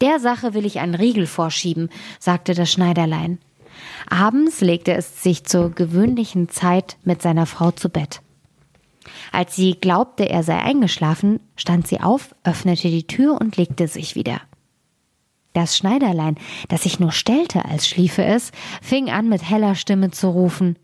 Der 0.02 0.20
Sache 0.20 0.54
will 0.54 0.66
ich 0.66 0.82
einen 0.82 0.96
Riegel 0.96 1.28
vorschieben, 1.28 1.88
sagte 2.20 2.56
das 2.56 2.70
Schneiderlein. 2.70 3.40
Abends 4.10 4.60
legte 4.60 4.94
es 4.94 5.24
sich 5.24 5.46
zur 5.46 5.70
gewöhnlichen 5.72 6.50
Zeit 6.50 6.98
mit 7.06 7.22
seiner 7.22 7.46
Frau 7.46 7.72
zu 7.72 7.88
Bett. 7.88 8.20
Als 9.32 9.56
sie 9.56 9.74
glaubte, 9.80 10.30
er 10.30 10.44
sei 10.44 10.58
eingeschlafen, 10.58 11.40
stand 11.56 11.88
sie 11.88 12.00
auf, 12.00 12.36
öffnete 12.44 12.90
die 12.90 13.08
Tür 13.08 13.40
und 13.40 13.58
legte 13.58 13.88
sich 13.88 14.16
wieder. 14.16 14.42
Das 15.54 15.78
Schneiderlein, 15.78 16.38
das 16.70 16.84
sich 16.84 17.00
nur 17.00 17.12
stellte, 17.12 17.66
als 17.66 17.88
schliefe 17.88 18.24
es, 18.24 18.52
fing 18.82 19.10
an 19.10 19.30
mit 19.30 19.48
heller 19.48 19.76
Stimme 19.76 20.12
zu 20.12 20.30
rufen 20.30 20.78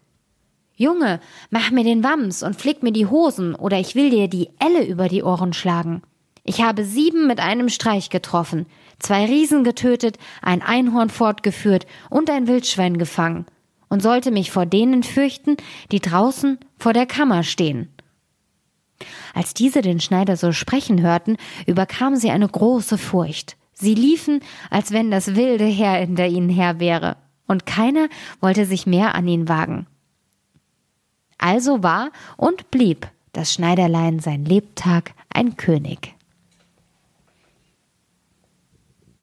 Junge, 0.79 1.19
mach 1.49 1.71
mir 1.71 1.84
den 1.84 2.05
Wams 2.05 2.41
und 2.41 2.55
flick 2.55 2.84
mir 2.84 2.93
die 2.93 3.05
Hosen, 3.05 3.53
oder 3.53 3.77
ich 3.77 3.95
will 3.95 4.12
dir 4.12 4.29
die 4.29 4.49
Elle 4.60 4.86
über 4.86 5.10
die 5.10 5.23
Ohren 5.23 5.51
schlagen. 5.51 6.01
Ich 6.45 6.62
habe 6.62 6.86
sieben 6.86 7.27
mit 7.27 7.41
einem 7.41 7.67
Streich 7.67 8.10
getroffen, 8.10 8.65
zwei 8.97 9.25
Riesen 9.25 9.65
getötet, 9.65 10.17
ein 10.41 10.62
Einhorn 10.62 11.10
fortgeführt 11.10 11.86
und 12.10 12.29
ein 12.29 12.47
Wildschwein 12.47 12.97
gefangen, 12.97 13.45
und 13.89 14.01
sollte 14.01 14.32
mich 14.32 14.51
vor 14.51 14.65
denen 14.65 15.03
fürchten, 15.03 15.58
die 15.91 15.99
draußen 15.99 16.58
vor 16.77 16.93
der 16.93 17.08
Kammer 17.08 17.43
stehen. 17.43 17.89
Als 19.33 19.53
diese 19.53 19.81
den 19.81 19.99
Schneider 19.99 20.38
so 20.38 20.51
sprechen 20.51 21.01
hörten, 21.01 21.38
überkam 21.65 22.15
sie 22.15 22.31
eine 22.31 22.47
große 22.47 22.97
Furcht. 22.97 23.55
Sie 23.73 23.95
liefen, 23.95 24.41
als 24.69 24.91
wenn 24.91 25.09
das 25.09 25.35
wilde 25.35 25.65
Heer 25.65 25.93
hinter 25.93 26.27
ihnen 26.27 26.49
her 26.49 26.79
wäre, 26.79 27.15
und 27.47 27.65
keiner 27.65 28.09
wollte 28.41 28.65
sich 28.65 28.85
mehr 28.85 29.15
an 29.15 29.27
ihn 29.27 29.47
wagen. 29.47 29.88
Also 31.38 31.81
war 31.81 32.12
und 32.35 32.69
blieb 32.69 33.07
das 33.31 33.53
Schneiderlein 33.53 34.19
sein 34.19 34.43
Lebtag 34.43 35.13
ein 35.33 35.55
König. 35.55 36.15